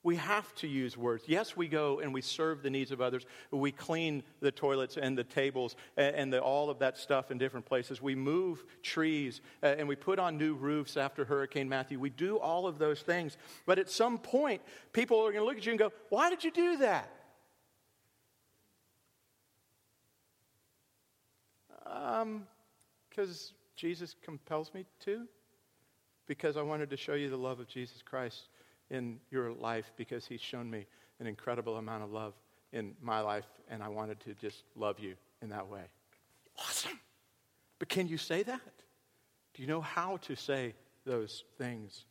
We 0.06 0.18
have 0.18 0.54
to 0.58 0.68
use 0.68 0.96
words. 0.96 1.24
Yes, 1.26 1.58
we 1.58 1.68
go 1.68 2.00
and 2.00 2.14
we 2.14 2.22
serve 2.22 2.62
the 2.62 2.70
needs 2.70 2.92
of 2.92 3.02
others. 3.02 3.26
We 3.50 3.72
clean 3.72 4.22
the 4.40 4.52
toilets 4.52 4.98
and 4.98 5.18
the 5.18 5.24
tables 5.24 5.76
and, 5.98 6.32
the, 6.32 6.40
all 6.40 6.70
of 6.70 6.78
that 6.78 6.96
stuff 6.96 7.32
in 7.32 7.40
different 7.40 7.66
places. 7.66 8.04
We 8.04 8.14
move 8.14 8.64
trees 8.84 9.42
uh, 9.64 9.74
and 9.80 9.88
we 9.88 9.96
put 9.96 10.20
on 10.20 10.38
new 10.38 10.54
roofs 10.54 10.96
after 10.96 11.26
Hurricane 11.26 11.68
Matthew. 11.68 12.00
We 12.00 12.12
do 12.12 12.38
all 12.38 12.68
of 12.68 12.78
those 12.78 13.02
things. 13.02 13.36
But 13.66 13.80
at 13.80 13.90
some 13.90 14.20
point, 14.20 14.62
people 14.94 15.18
are 15.18 15.32
going 15.32 15.42
to 15.42 15.44
look 15.44 15.58
at 15.58 15.66
you 15.66 15.72
and 15.72 15.80
go, 15.80 15.92
Why 16.10 16.30
did 16.30 16.44
you 16.44 16.52
do 16.52 16.78
that? 16.78 17.12
Um, 21.88 22.46
because 23.10 23.54
Jesus 23.76 24.16
compels 24.22 24.72
me 24.72 24.86
to. 25.06 25.28
Because 26.28 26.58
I 26.58 26.62
wanted 26.62 26.92
to 26.92 26.98
show 26.98 27.16
you 27.16 27.32
the 27.32 27.38
love 27.38 27.60
of 27.60 27.68
Jesus 27.68 28.04
Christ 28.04 28.50
in 28.90 29.20
your 29.32 29.52
life 29.52 29.92
because 29.98 30.26
He's 30.26 30.42
shown 30.42 30.70
me 30.70 30.86
an 31.20 31.28
incredible 31.28 31.78
amount 31.78 32.04
of 32.04 32.12
love 32.12 32.34
in 32.74 32.94
my 33.02 33.22
life, 33.22 33.46
and 33.70 33.82
I 33.82 33.88
wanted 33.88 34.20
to 34.22 34.34
just 34.34 34.64
love 34.76 35.00
you 35.00 35.16
in 35.42 35.50
that 35.50 35.68
way. 35.68 35.84
Awesome. 36.58 37.00
But 37.80 37.90
can 37.90 38.08
you 38.08 38.18
say 38.18 38.44
that? 38.44 38.62
Do 39.54 39.62
you 39.62 39.68
know 39.68 39.82
how 39.82 40.18
to 40.18 40.36
say 40.36 40.74
those 41.06 41.44
things? 41.58 42.06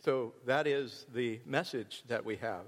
So 0.00 0.34
that 0.46 0.66
is 0.66 1.06
the 1.12 1.40
message 1.44 2.04
that 2.06 2.24
we 2.24 2.36
have. 2.36 2.66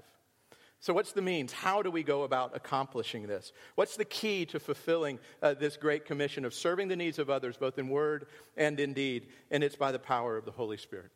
So, 0.81 0.93
what's 0.93 1.11
the 1.11 1.21
means? 1.21 1.53
How 1.53 1.83
do 1.83 1.91
we 1.91 2.01
go 2.01 2.23
about 2.23 2.55
accomplishing 2.55 3.27
this? 3.27 3.53
What's 3.75 3.95
the 3.95 4.05
key 4.05 4.47
to 4.47 4.59
fulfilling 4.59 5.19
uh, 5.41 5.53
this 5.53 5.77
great 5.77 6.05
commission 6.05 6.43
of 6.43 6.55
serving 6.55 6.87
the 6.87 6.95
needs 6.95 7.19
of 7.19 7.29
others, 7.29 7.55
both 7.55 7.77
in 7.77 7.87
word 7.87 8.25
and 8.57 8.79
in 8.79 8.93
deed? 8.93 9.27
And 9.51 9.63
it's 9.63 9.75
by 9.75 9.91
the 9.91 9.99
power 9.99 10.37
of 10.37 10.45
the 10.45 10.51
Holy 10.51 10.77
Spirit 10.77 11.11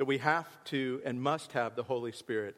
that 0.00 0.06
we 0.06 0.16
have 0.16 0.48
to 0.64 0.98
and 1.04 1.20
must 1.20 1.52
have 1.52 1.76
the 1.76 1.82
Holy 1.82 2.10
Spirit. 2.10 2.56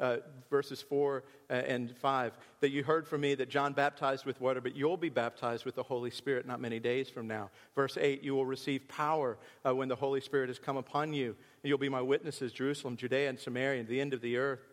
Uh, 0.00 0.16
verses 0.50 0.82
4 0.82 1.22
uh, 1.48 1.52
and 1.52 1.96
5 1.98 2.32
that 2.58 2.70
you 2.70 2.82
heard 2.82 3.06
from 3.06 3.20
me 3.20 3.36
that 3.36 3.48
John 3.48 3.74
baptized 3.74 4.24
with 4.26 4.40
water, 4.40 4.60
but 4.60 4.74
you'll 4.74 4.96
be 4.96 5.08
baptized 5.08 5.64
with 5.64 5.76
the 5.76 5.84
Holy 5.84 6.10
Spirit 6.10 6.48
not 6.48 6.60
many 6.60 6.80
days 6.80 7.08
from 7.08 7.28
now. 7.28 7.50
Verse 7.76 7.96
8 7.96 8.24
you 8.24 8.34
will 8.34 8.44
receive 8.44 8.88
power 8.88 9.38
uh, 9.64 9.72
when 9.72 9.86
the 9.86 9.94
Holy 9.94 10.20
Spirit 10.20 10.48
has 10.48 10.58
come 10.58 10.76
upon 10.76 11.12
you, 11.12 11.36
you'll 11.62 11.78
be 11.78 11.88
my 11.88 12.00
witnesses, 12.00 12.52
Jerusalem, 12.52 12.96
Judea, 12.96 13.28
and 13.28 13.38
Samaria, 13.38 13.78
and 13.78 13.88
the 13.88 14.00
end 14.00 14.14
of 14.14 14.20
the 14.20 14.36
earth. 14.36 14.66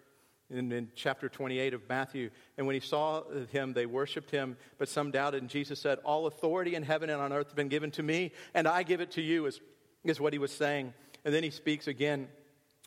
In, 0.49 0.71
in 0.71 0.89
chapter 0.95 1.30
28 1.30 1.75
of 1.75 1.82
Matthew, 1.88 2.32
and 2.58 2.65
when 2.65 2.73
he 2.73 2.80
saw 2.80 3.21
him, 3.51 3.73
they 3.73 3.86
worshiped 3.86 4.32
him, 4.32 4.58
but 4.80 4.89
some 4.89 5.12
doubted. 5.12 5.43
And 5.43 5.51
Jesus 5.51 5.80
said, 5.80 5.99
All 6.03 6.25
authority 6.25 6.73
in 6.73 6.82
heaven 6.82 7.12
and 7.12 7.21
on 7.21 7.32
earth 7.32 7.47
has 7.47 7.53
been 7.53 7.67
given 7.67 7.91
to 7.91 8.01
me, 8.01 8.32
and 8.56 8.67
I 8.67 8.82
give 8.82 9.01
it 9.01 9.12
to 9.12 9.21
you, 9.21 9.45
is, 9.45 9.60
is 10.03 10.19
what 10.19 10.34
he 10.34 10.39
was 10.39 10.51
saying. 10.51 10.93
And 11.28 11.36
then 11.36 11.44
he 11.44 11.50
speaks 11.50 11.88
again 11.88 12.30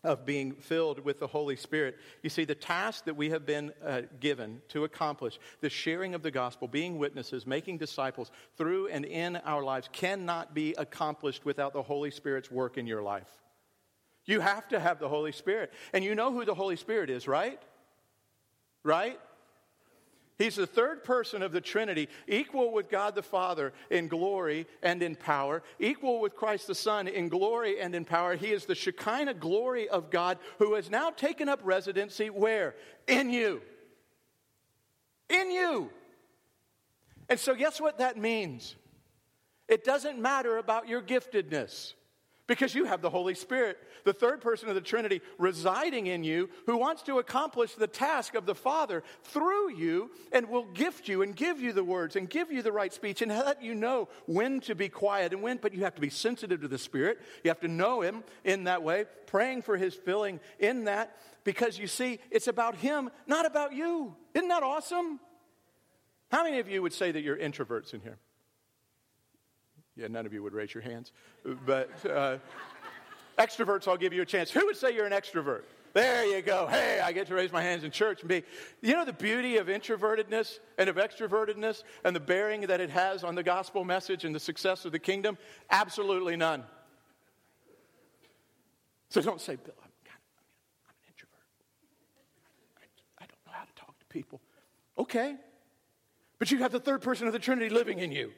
of 0.03 0.25
being 0.25 0.55
filled 0.55 1.05
with 1.05 1.19
the 1.19 1.27
Holy 1.27 1.57
Spirit. 1.57 1.99
You 2.23 2.31
see, 2.31 2.47
the 2.47 2.55
task 2.55 3.05
that 3.05 3.15
we 3.15 3.29
have 3.29 3.45
been 3.45 3.71
uh, 3.85 4.01
given 4.19 4.63
to 4.69 4.85
accomplish, 4.85 5.39
the 5.61 5.69
sharing 5.69 6.15
of 6.15 6.23
the 6.23 6.31
gospel, 6.31 6.67
being 6.67 6.97
witnesses, 6.97 7.47
making 7.47 7.77
disciples 7.77 8.31
through 8.57 8.89
and 8.89 9.05
in 9.05 9.37
our 9.37 9.63
lives, 9.63 9.91
cannot 9.93 10.55
be 10.55 10.75
accomplished 10.79 11.45
without 11.45 11.75
the 11.75 11.83
Holy 11.83 12.11
Spirit's 12.11 12.51
work 12.51 12.79
in 12.79 12.87
your 12.87 13.03
life. 13.03 13.29
You 14.25 14.41
have 14.41 14.67
to 14.69 14.81
have 14.81 15.01
the 15.01 15.09
Holy 15.11 15.33
Spirit. 15.33 15.71
And 15.93 16.03
you 16.03 16.15
know 16.15 16.33
who 16.33 16.47
the 16.47 16.55
Holy 16.55 16.77
Spirit 16.77 17.11
is, 17.11 17.29
right? 17.29 17.61
Right? 18.83 19.21
He's 20.41 20.57
the 20.57 20.67
third 20.67 21.05
person 21.05 21.43
of 21.43 21.53
the 21.53 21.61
Trinity, 21.61 22.09
equal 22.27 22.73
with 22.73 22.89
God 22.89 23.15
the 23.15 23.23
Father 23.23 23.75
in 23.91 24.09
glory 24.09 24.67
and 24.83 25.03
in 25.03 25.15
power, 25.15 25.63
equal 25.79 26.19
with 26.19 26.35
Christ 26.35 26.67
the 26.67 26.75
Son 26.75 27.07
in 27.07 27.29
glory 27.29 27.79
and 27.79 27.95
in 27.95 28.07
power. 28.07 28.37
He 28.37 28.51
is 28.51 28.65
the 28.65 28.75
Shekinah 28.75 29.35
glory 29.35 29.87
of 29.91 30.11
God 30.11 30.39
who 30.59 30.77
has 30.77 30.89
now 30.89 31.11
taken 31.11 31.51
up 31.51 31.61
residency 31.63 32.31
where? 32.31 32.75
In 33.07 33.29
you. 33.29 33.61
In 35.29 35.51
you. 35.51 35.91
And 37.29 37.39
so, 37.39 37.55
guess 37.55 37.79
what 37.79 37.99
that 37.99 38.17
means? 38.17 38.77
It 39.69 39.85
doesn't 39.85 40.19
matter 40.19 40.57
about 40.57 40.89
your 40.89 41.03
giftedness 41.03 41.93
because 42.51 42.75
you 42.75 42.85
have 42.85 43.01
the 43.01 43.11
Holy 43.11 43.37
Spirit, 43.37 43.79
the 44.03 44.13
third 44.13 44.41
person 44.41 44.69
of 44.69 44.75
the 44.75 44.81
Trinity, 44.81 45.21
residing 45.39 46.09
in 46.09 46.25
you, 46.25 46.51
who 46.67 46.77
wants 46.77 47.01
to 47.03 47.21
accomplish 47.21 47.77
the 47.77 47.87
task 47.87 48.35
of 48.35 48.45
the 48.45 48.57
Father 48.57 49.05
through 49.23 49.73
you 49.77 50.11
and 50.33 50.49
will 50.49 50.65
gift 50.65 51.07
you 51.07 51.23
and 51.23 51.37
give 51.37 51.61
you 51.61 51.73
the 51.73 51.85
words 51.85 52.17
and 52.17 52.29
give 52.29 52.51
you 52.51 52.61
the 52.61 52.73
right 52.73 52.93
speech 52.93 53.23
and 53.23 53.31
let 53.31 53.63
you 53.63 53.73
know 53.73 54.09
when 54.27 54.59
to 54.59 54.75
be 54.75 54.89
quiet 54.89 55.33
and 55.33 55.43
when, 55.43 55.59
but 55.59 55.73
you 55.73 55.85
have 55.85 55.95
to 55.95 56.01
be 56.01 56.11
sensitive 56.11 56.61
to 56.63 56.67
the 56.67 56.77
Spirit. 56.77 57.21
You 57.45 57.51
have 57.51 57.61
to 57.61 57.69
know 57.69 58.01
Him 58.01 58.25
in 58.43 58.65
that 58.65 58.83
way, 58.83 59.05
praying 59.27 59.63
for 59.63 59.77
His 59.77 59.95
filling 59.95 60.41
in 60.59 60.87
that, 60.87 61.17
because 61.45 61.79
you 61.79 61.87
see, 61.87 62.19
it's 62.33 62.49
about 62.49 62.75
Him, 62.75 63.11
not 63.29 63.47
about 63.47 63.75
you. 63.75 64.17
Isn't 64.35 64.49
that 64.49 64.65
awesome? 64.65 65.21
How 66.33 66.43
many 66.43 66.59
of 66.59 66.69
you 66.69 66.83
would 66.83 66.95
say 66.95 67.13
that 67.13 67.23
you're 67.23 67.37
introverts 67.37 67.95
in 67.95 68.01
here? 68.01 68.19
Yeah, 69.97 70.09
none 70.09 70.27
of 70.27 70.33
you 70.33 70.43
would 70.43 70.55
raise 70.55 70.73
your 70.73 70.83
hands. 70.83 71.13
But 71.67 71.91
uh, 72.09 72.39
extroverts, 73.39 73.89
I'll 73.89 73.97
give 73.97 74.13
you 74.13 74.23
a 74.23 74.27
chance. 74.27 74.51
Who 74.51 74.67
would 74.67 74.77
say 74.77 74.95
you're 74.95 75.07
an 75.07 75.13
extrovert? 75.13 75.63
There 75.93 76.25
you 76.25 76.41
go. 76.41 76.69
Hey, 76.69 77.01
I 77.01 77.11
get 77.11 77.27
to 77.27 77.35
raise 77.35 77.51
my 77.51 77.63
hands 77.63 77.83
in 77.83 77.91
church 77.91 78.21
and 78.21 78.29
be. 78.29 78.45
You 78.81 78.93
know 78.93 79.05
the 79.05 79.13
beauty 79.13 79.57
of 79.57 79.67
introvertedness 79.67 80.61
and 80.79 80.89
of 80.89 80.97
extrovertedness 80.97 81.83
and 82.05 82.15
the 82.15 82.21
bearing 82.21 82.63
that 82.63 82.81
it 82.81 82.91
has 82.91 83.25
on 83.25 83.35
the 83.35 83.43
gospel 83.43 83.85
message 83.85 84.25
and 84.25 84.33
the 84.33 84.41
success 84.41 84.85
of 84.85 84.93
the 84.93 85.01
kingdom? 85.01 85.37
Absolutely 85.69 86.37
none. 86.37 86.63
So 89.09 89.21
don't 89.21 89.41
say, 89.41 89.57
Bill, 89.57 89.75
I'm, 89.83 89.91
kind 90.05 90.21
of, 90.21 90.89
I'm 90.89 90.95
an 90.95 91.09
introvert. 91.09 91.41
I, 92.79 93.25
I 93.25 93.27
don't 93.27 93.47
know 93.47 93.53
how 93.53 93.65
to 93.65 93.75
talk 93.75 93.99
to 93.99 94.07
people. 94.07 94.41
Okay. 94.97 95.35
But 96.39 96.53
you 96.53 96.59
have 96.59 96.71
the 96.71 96.79
third 96.79 97.03
person 97.03 97.27
of 97.27 97.33
the 97.33 97.41
Trinity 97.41 97.69
living 97.69 97.99
in 97.99 98.13
you. 98.13 98.31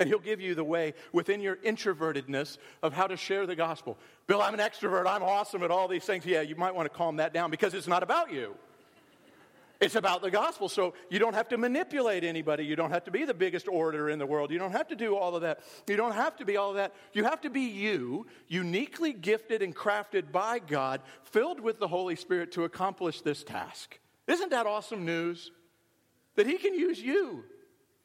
And 0.00 0.08
he'll 0.08 0.18
give 0.18 0.40
you 0.40 0.54
the 0.54 0.64
way 0.64 0.94
within 1.12 1.40
your 1.40 1.56
introvertedness 1.56 2.56
of 2.82 2.94
how 2.94 3.06
to 3.06 3.16
share 3.16 3.46
the 3.46 3.54
gospel. 3.54 3.98
Bill, 4.26 4.40
I'm 4.40 4.54
an 4.54 4.60
extrovert. 4.60 5.06
I'm 5.06 5.22
awesome 5.22 5.62
at 5.62 5.70
all 5.70 5.86
these 5.88 6.04
things. 6.04 6.24
Yeah, 6.24 6.40
you 6.40 6.56
might 6.56 6.74
want 6.74 6.90
to 6.90 6.96
calm 6.96 7.16
that 7.16 7.34
down 7.34 7.50
because 7.50 7.74
it's 7.74 7.86
not 7.86 8.02
about 8.02 8.32
you. 8.32 8.56
It's 9.78 9.94
about 9.94 10.22
the 10.22 10.30
gospel. 10.30 10.68
So 10.68 10.94
you 11.08 11.18
don't 11.18 11.34
have 11.34 11.48
to 11.48 11.58
manipulate 11.58 12.24
anybody. 12.24 12.64
You 12.64 12.76
don't 12.76 12.90
have 12.90 13.04
to 13.04 13.10
be 13.10 13.24
the 13.24 13.34
biggest 13.34 13.68
orator 13.68 14.08
in 14.08 14.18
the 14.18 14.26
world. 14.26 14.50
You 14.50 14.58
don't 14.58 14.72
have 14.72 14.88
to 14.88 14.96
do 14.96 15.16
all 15.16 15.34
of 15.34 15.42
that. 15.42 15.60
You 15.86 15.96
don't 15.96 16.12
have 16.12 16.36
to 16.36 16.44
be 16.44 16.56
all 16.56 16.70
of 16.70 16.76
that. 16.76 16.94
You 17.12 17.24
have 17.24 17.42
to 17.42 17.50
be 17.50 17.62
you, 17.62 18.26
uniquely 18.48 19.12
gifted 19.12 19.62
and 19.62 19.76
crafted 19.76 20.32
by 20.32 20.60
God, 20.60 21.02
filled 21.24 21.60
with 21.60 21.78
the 21.78 21.88
Holy 21.88 22.16
Spirit 22.16 22.52
to 22.52 22.64
accomplish 22.64 23.22
this 23.22 23.44
task. 23.44 23.98
Isn't 24.26 24.50
that 24.50 24.66
awesome 24.66 25.04
news? 25.04 25.50
That 26.36 26.46
He 26.46 26.58
can 26.58 26.74
use 26.74 27.00
you. 27.00 27.44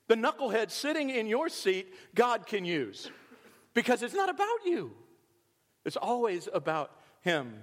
The 0.07 0.15
knucklehead 0.15 0.71
sitting 0.71 1.09
in 1.09 1.27
your 1.27 1.49
seat, 1.49 1.93
God 2.13 2.45
can 2.45 2.63
use 2.65 3.09
because 3.73 4.03
it's 4.03 4.13
not 4.13 4.29
about 4.29 4.65
you, 4.65 4.91
it's 5.83 5.97
always 5.97 6.47
about 6.53 6.91
Him. 7.21 7.53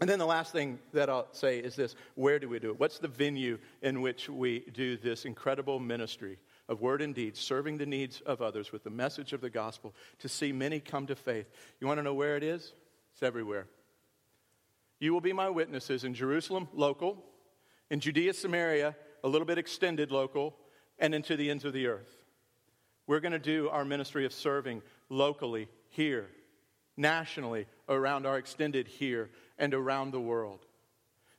And 0.00 0.10
then 0.10 0.18
the 0.18 0.26
last 0.26 0.52
thing 0.52 0.78
that 0.92 1.08
I'll 1.08 1.28
say 1.32 1.58
is 1.58 1.76
this 1.76 1.94
where 2.14 2.38
do 2.38 2.48
we 2.48 2.58
do 2.58 2.70
it? 2.70 2.80
What's 2.80 2.98
the 2.98 3.08
venue 3.08 3.58
in 3.82 4.00
which 4.00 4.28
we 4.28 4.60
do 4.72 4.96
this 4.96 5.24
incredible 5.24 5.78
ministry 5.78 6.38
of 6.68 6.80
word 6.80 7.02
and 7.02 7.14
deed, 7.14 7.36
serving 7.36 7.78
the 7.78 7.86
needs 7.86 8.20
of 8.22 8.42
others 8.42 8.72
with 8.72 8.84
the 8.84 8.90
message 8.90 9.32
of 9.32 9.40
the 9.40 9.50
gospel 9.50 9.94
to 10.18 10.28
see 10.28 10.52
many 10.52 10.80
come 10.80 11.06
to 11.06 11.14
faith? 11.14 11.46
You 11.80 11.86
want 11.86 11.98
to 11.98 12.02
know 12.02 12.14
where 12.14 12.36
it 12.36 12.42
is? 12.42 12.72
It's 13.12 13.22
everywhere. 13.22 13.66
You 14.98 15.12
will 15.12 15.20
be 15.20 15.32
my 15.32 15.48
witnesses 15.48 16.04
in 16.04 16.14
Jerusalem, 16.14 16.68
local, 16.72 17.24
in 17.90 18.00
Judea, 18.00 18.32
Samaria, 18.32 18.96
a 19.22 19.28
little 19.28 19.46
bit 19.46 19.58
extended, 19.58 20.10
local, 20.10 20.56
and 20.98 21.14
into 21.14 21.36
the 21.36 21.50
ends 21.50 21.64
of 21.64 21.72
the 21.72 21.86
earth. 21.86 22.22
We're 23.06 23.20
going 23.20 23.32
to 23.32 23.38
do 23.38 23.68
our 23.68 23.84
ministry 23.84 24.24
of 24.24 24.32
serving 24.32 24.82
locally, 25.08 25.68
here, 25.88 26.28
nationally, 26.96 27.66
around 27.88 28.26
our 28.26 28.38
extended 28.38 28.86
here, 28.86 29.30
and 29.58 29.74
around 29.74 30.12
the 30.12 30.20
world. 30.20 30.60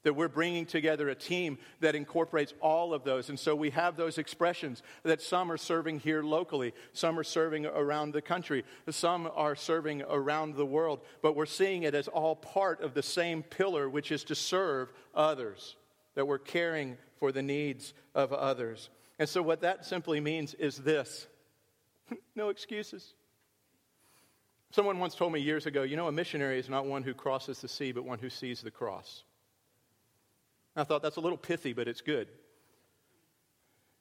That 0.04 0.16
we're 0.16 0.28
bringing 0.28 0.66
together 0.66 1.08
a 1.08 1.16
team 1.16 1.58
that 1.80 1.96
incorporates 1.96 2.54
all 2.60 2.94
of 2.94 3.06
those. 3.06 3.30
And 3.30 3.39
so 3.39 3.56
we 3.56 3.70
have 3.70 3.96
those 3.96 4.18
expressions 4.18 4.84
that 5.04 5.22
some 5.22 5.50
are 5.50 5.58
serving 5.58 6.02
here 6.02 6.22
locally, 6.22 6.74
some 6.92 7.18
are 7.18 7.24
serving 7.24 7.66
around 7.66 8.12
the 8.12 8.22
country, 8.22 8.66
some 8.89 9.32
are 9.34 9.56
serving 9.56 10.02
around 10.02 10.56
the 10.56 10.66
world. 10.66 11.00
But 11.22 11.38
we're 11.38 11.46
seeing 11.46 11.84
it 11.84 11.96
as 11.96 12.10
all 12.10 12.36
part 12.36 12.82
of 12.82 12.94
the 12.94 13.02
same 13.02 13.44
pillar, 13.44 13.89
which 13.89 14.12
is 14.12 14.26
to 14.26 14.36
serve 14.36 14.92
others, 15.16 15.78
that 16.16 16.28
we're 16.28 16.38
caring 16.38 16.98
for 17.18 17.32
the 17.32 17.42
needs 17.42 17.94
of 18.13 18.34
others. 18.34 18.89
And 19.19 19.30
so, 19.30 19.41
what 19.41 19.62
that 19.62 19.86
simply 19.86 20.19
means 20.19 20.54
is 20.54 20.78
this 20.78 21.28
no 22.36 22.49
excuses. 22.49 23.13
Someone 24.71 24.97
once 24.97 25.13
told 25.13 25.32
me 25.32 25.39
years 25.39 25.67
ago, 25.67 25.84
you 25.84 25.95
know, 25.95 26.08
a 26.08 26.12
missionary 26.12 26.58
is 26.58 26.67
not 26.67 26.88
one 26.88 27.04
who 27.04 27.13
crosses 27.13 27.60
the 27.62 27.67
sea, 27.67 27.91
but 27.91 28.06
one 28.06 28.17
who 28.17 28.30
sees 28.30 28.62
the 28.62 28.71
cross. 28.71 29.23
I 30.76 30.84
thought 30.84 31.04
that's 31.04 31.17
a 31.17 31.21
little 31.21 31.38
pithy, 31.38 31.73
but 31.73 31.88
it's 31.88 32.02
good. 32.02 32.28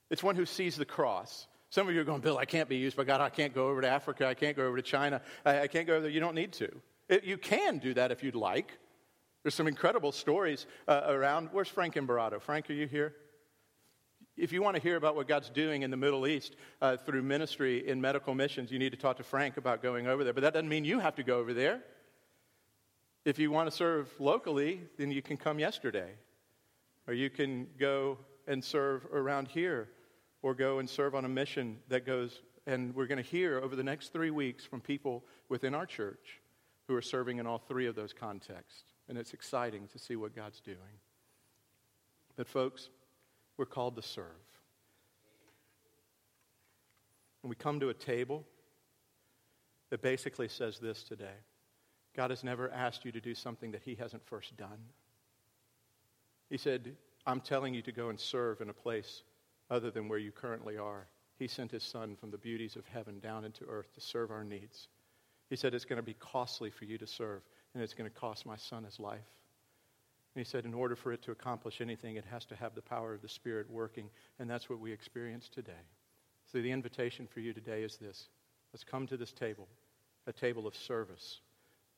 It's 0.09 0.23
one 0.23 0.35
who 0.35 0.47
sees 0.47 0.77
the 0.77 0.87
cross. 0.87 1.47
Some 1.69 1.89
of 1.89 1.95
you 1.95 2.01
are 2.01 2.05
going, 2.05 2.23
Bill, 2.23 2.39
I 2.39 2.47
can't 2.47 2.69
be 2.69 2.77
used 2.77 2.97
by 2.97 3.05
God. 3.05 3.21
I 3.21 3.29
can't 3.29 3.55
go 3.55 3.69
over 3.69 3.83
to 3.83 3.89
Africa. 3.89 4.27
I 4.27 4.35
can't 4.35 4.57
go 4.57 4.67
over 4.67 4.77
to 4.77 4.83
China. 4.83 5.21
I, 5.45 5.61
I 5.61 5.67
can't 5.67 5.87
go 5.87 6.01
there. 6.01 6.11
You 6.11 6.21
don't 6.21 6.35
need 6.35 6.53
to. 6.55 6.71
It, 7.09 7.25
you 7.25 7.37
can 7.37 7.79
do 7.79 7.93
that 7.95 8.11
if 8.11 8.23
you'd 8.23 8.35
like. 8.35 8.79
There's 9.43 9.55
some 9.55 9.67
incredible 9.67 10.13
stories 10.13 10.67
uh, 10.87 11.03
around. 11.07 11.49
Where's 11.53 11.69
Frank 11.69 11.95
Barato? 11.95 12.41
Frank, 12.41 12.71
are 12.71 12.75
you 12.75 12.87
here? 12.87 13.15
If 14.37 14.53
you 14.53 14.63
want 14.63 14.77
to 14.77 14.83
hear 14.83 14.97
about 14.97 15.15
what 15.15 15.29
God's 15.29 15.51
doing 15.51 15.83
in 15.83 15.91
the 15.91 15.97
Middle 15.97 16.27
East 16.27 16.57
uh, 16.81 16.97
through 16.97 17.23
ministry 17.23 17.87
in 17.87 18.01
medical 18.01 18.35
missions, 18.35 18.73
you 18.73 18.79
need 18.79 18.93
to 18.93 18.99
talk 18.99 19.19
to 19.19 19.23
Frank 19.23 19.59
about 19.59 19.83
going 19.83 20.07
over 20.07 20.25
there. 20.25 20.33
But 20.33 20.43
that 20.43 20.55
doesn't 20.55 20.69
mean 20.69 20.85
you 20.85 21.01
have 21.01 21.17
to 21.17 21.23
go 21.23 21.39
over 21.39 21.53
there. 21.53 21.83
If 23.25 23.39
you 23.39 23.51
want 23.51 23.71
to 23.71 23.77
serve 23.77 24.11
locally, 24.19 24.81
then 24.97 25.11
you 25.11 25.21
can 25.21 25.37
come 25.37 25.59
yesterday. 25.59 26.13
Or 27.07 27.15
you 27.15 27.29
can 27.31 27.67
go 27.79 28.19
and 28.47 28.65
serve 28.65 29.07
around 29.13 29.49
here, 29.49 29.89
or 30.41 30.55
go 30.55 30.79
and 30.79 30.89
serve 30.89 31.15
on 31.15 31.25
a 31.25 31.29
mission 31.29 31.79
that 31.89 32.07
goes. 32.07 32.41
And 32.67 32.95
we're 32.95 33.07
going 33.07 33.23
to 33.23 33.29
hear 33.29 33.61
over 33.61 33.77
the 33.77 33.83
next 33.83 34.13
three 34.13 34.31
weeks 34.31 34.65
from 34.65 34.81
people 34.81 35.25
within 35.49 35.75
our 35.75 35.87
church 35.87 36.41
who 36.89 36.97
are 36.97 37.03
serving 37.03 37.39
in 37.39 37.47
all 37.47 37.59
three 37.59 37.87
of 37.87 37.95
those 37.95 38.13
contexts. 38.13 38.85
And 39.09 39.19
it's 39.19 39.35
exciting 39.35 39.89
to 39.89 39.99
see 39.99 40.17
what 40.17 40.35
God's 40.35 40.61
doing. 40.61 40.79
But, 42.37 42.49
folks, 42.49 42.89
we're 43.57 43.67
called 43.67 43.97
to 43.97 44.03
serve. 44.03 44.27
And 47.43 47.51
we 47.51 47.57
come 47.57 47.81
to 47.81 47.89
a 47.89 47.95
table 47.95 48.45
that 49.91 50.03
basically 50.03 50.49
says 50.49 50.79
this 50.79 51.03
today 51.03 51.37
God 52.15 52.31
has 52.31 52.45
never 52.45 52.71
asked 52.71 53.05
you 53.05 53.13
to 53.13 53.21
do 53.21 53.35
something 53.35 53.73
that 53.73 53.83
He 53.83 53.95
hasn't 53.95 54.27
first 54.27 54.57
done. 54.57 54.79
He 56.51 56.59
said, 56.59 56.95
I'm 57.27 57.41
telling 57.41 57.73
you 57.73 57.83
to 57.83 57.93
go 57.93 58.11
and 58.11 58.19
serve 58.19 58.61
in 58.61 58.69
a 58.69 58.75
place 58.75 59.23
other 59.71 59.91
than 59.91 60.09
where 60.09 60.19
you 60.19 60.33
currently 60.33 60.77
are. 60.77 61.07
He 61.39 61.49
sent 61.49 61.71
His 61.71 61.83
Son 61.83 62.17
from 62.17 62.31
the 62.31 62.39
beauties 62.39 62.77
of 62.77 62.85
heaven 62.87 63.21
down 63.21 63.45
into 63.45 63.65
earth 63.65 63.93
to 63.95 64.01
serve 64.01 64.31
our 64.31 64.45
needs. 64.45 64.89
He 65.49 65.57
said, 65.57 65.75
It's 65.75 65.85
going 65.85 65.97
to 65.99 66.03
be 66.03 66.15
costly 66.15 66.71
for 66.71 66.85
you 66.85 66.99
to 66.99 67.07
serve, 67.07 67.43
and 67.75 67.83
it's 67.83 67.95
going 67.95 68.09
to 68.09 68.17
cost 68.17 68.47
my 68.47 68.57
Son 68.57 68.85
his 68.85 69.01
life. 69.01 69.21
And 70.35 70.45
he 70.45 70.49
said, 70.49 70.65
in 70.65 70.73
order 70.73 70.97
for 70.97 71.13
it 71.13 71.23
to 71.23 71.31
accomplish 71.31 71.81
anything, 71.81 72.17
it 72.17 72.25
has 72.31 72.45
to 72.47 72.57
have 72.57 72.75
the 72.75 72.83
power 72.83 73.13
of 73.13 73.21
the 73.21 73.29
Spirit 73.29 73.71
working. 73.71 74.09
And 74.39 74.49
that's 74.49 74.71
what 74.71 74.81
we 74.81 74.91
experience 74.91 75.49
today. 75.49 75.73
So 76.51 76.61
the 76.61 76.71
invitation 76.71 77.27
for 77.27 77.41
you 77.41 77.53
today 77.53 77.83
is 77.83 77.97
this 77.97 78.29
let's 78.73 78.85
come 78.85 79.07
to 79.09 79.17
this 79.17 79.33
table, 79.33 79.69
a 80.27 80.33
table 80.33 80.67
of 80.67 80.75
service, 80.75 81.41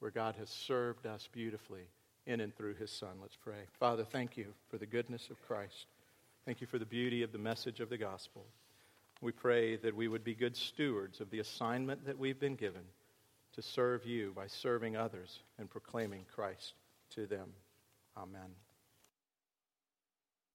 where 0.01 0.11
God 0.11 0.35
has 0.37 0.51
served 0.51 1.07
us 1.07 1.29
beautifully 1.33 1.87
in 2.27 2.41
and 2.41 2.55
through 2.55 2.75
his 2.75 2.91
Son. 2.91 3.17
Let's 3.21 3.37
pray. 3.37 3.67
Father, 3.79 4.05
thank 4.05 4.37
you 4.37 4.47
for 4.69 4.79
the 4.79 4.87
goodness 4.87 5.29
of 5.31 5.41
Christ. 5.43 5.87
Thank 6.45 6.61
you 6.61 6.67
for 6.67 6.79
the 6.79 6.85
beauty 6.85 7.23
of 7.23 7.33
the 7.33 7.39
message 7.39 7.81
of 7.81 7.89
the 7.89 7.99
gospel. 7.99 8.47
We 9.21 9.33
pray 9.33 9.77
that 9.77 9.95
we 9.95 10.09
would 10.09 10.25
be 10.25 10.35
good 10.35 10.57
stewards 10.57 11.21
of 11.21 11.31
the 11.31 11.39
assignment 11.39 12.05
that 12.07 12.19
we've 12.19 12.41
been 12.41 12.57
given 12.57 12.83
to 13.55 13.63
serve 13.63 14.05
you 14.05 14.33
by 14.35 14.47
serving 14.49 14.97
others 14.97 15.39
and 15.59 15.71
proclaiming 15.71 16.25
Christ 16.35 16.75
to 17.11 17.27
them. 17.27 17.49
Amen. 18.17 18.64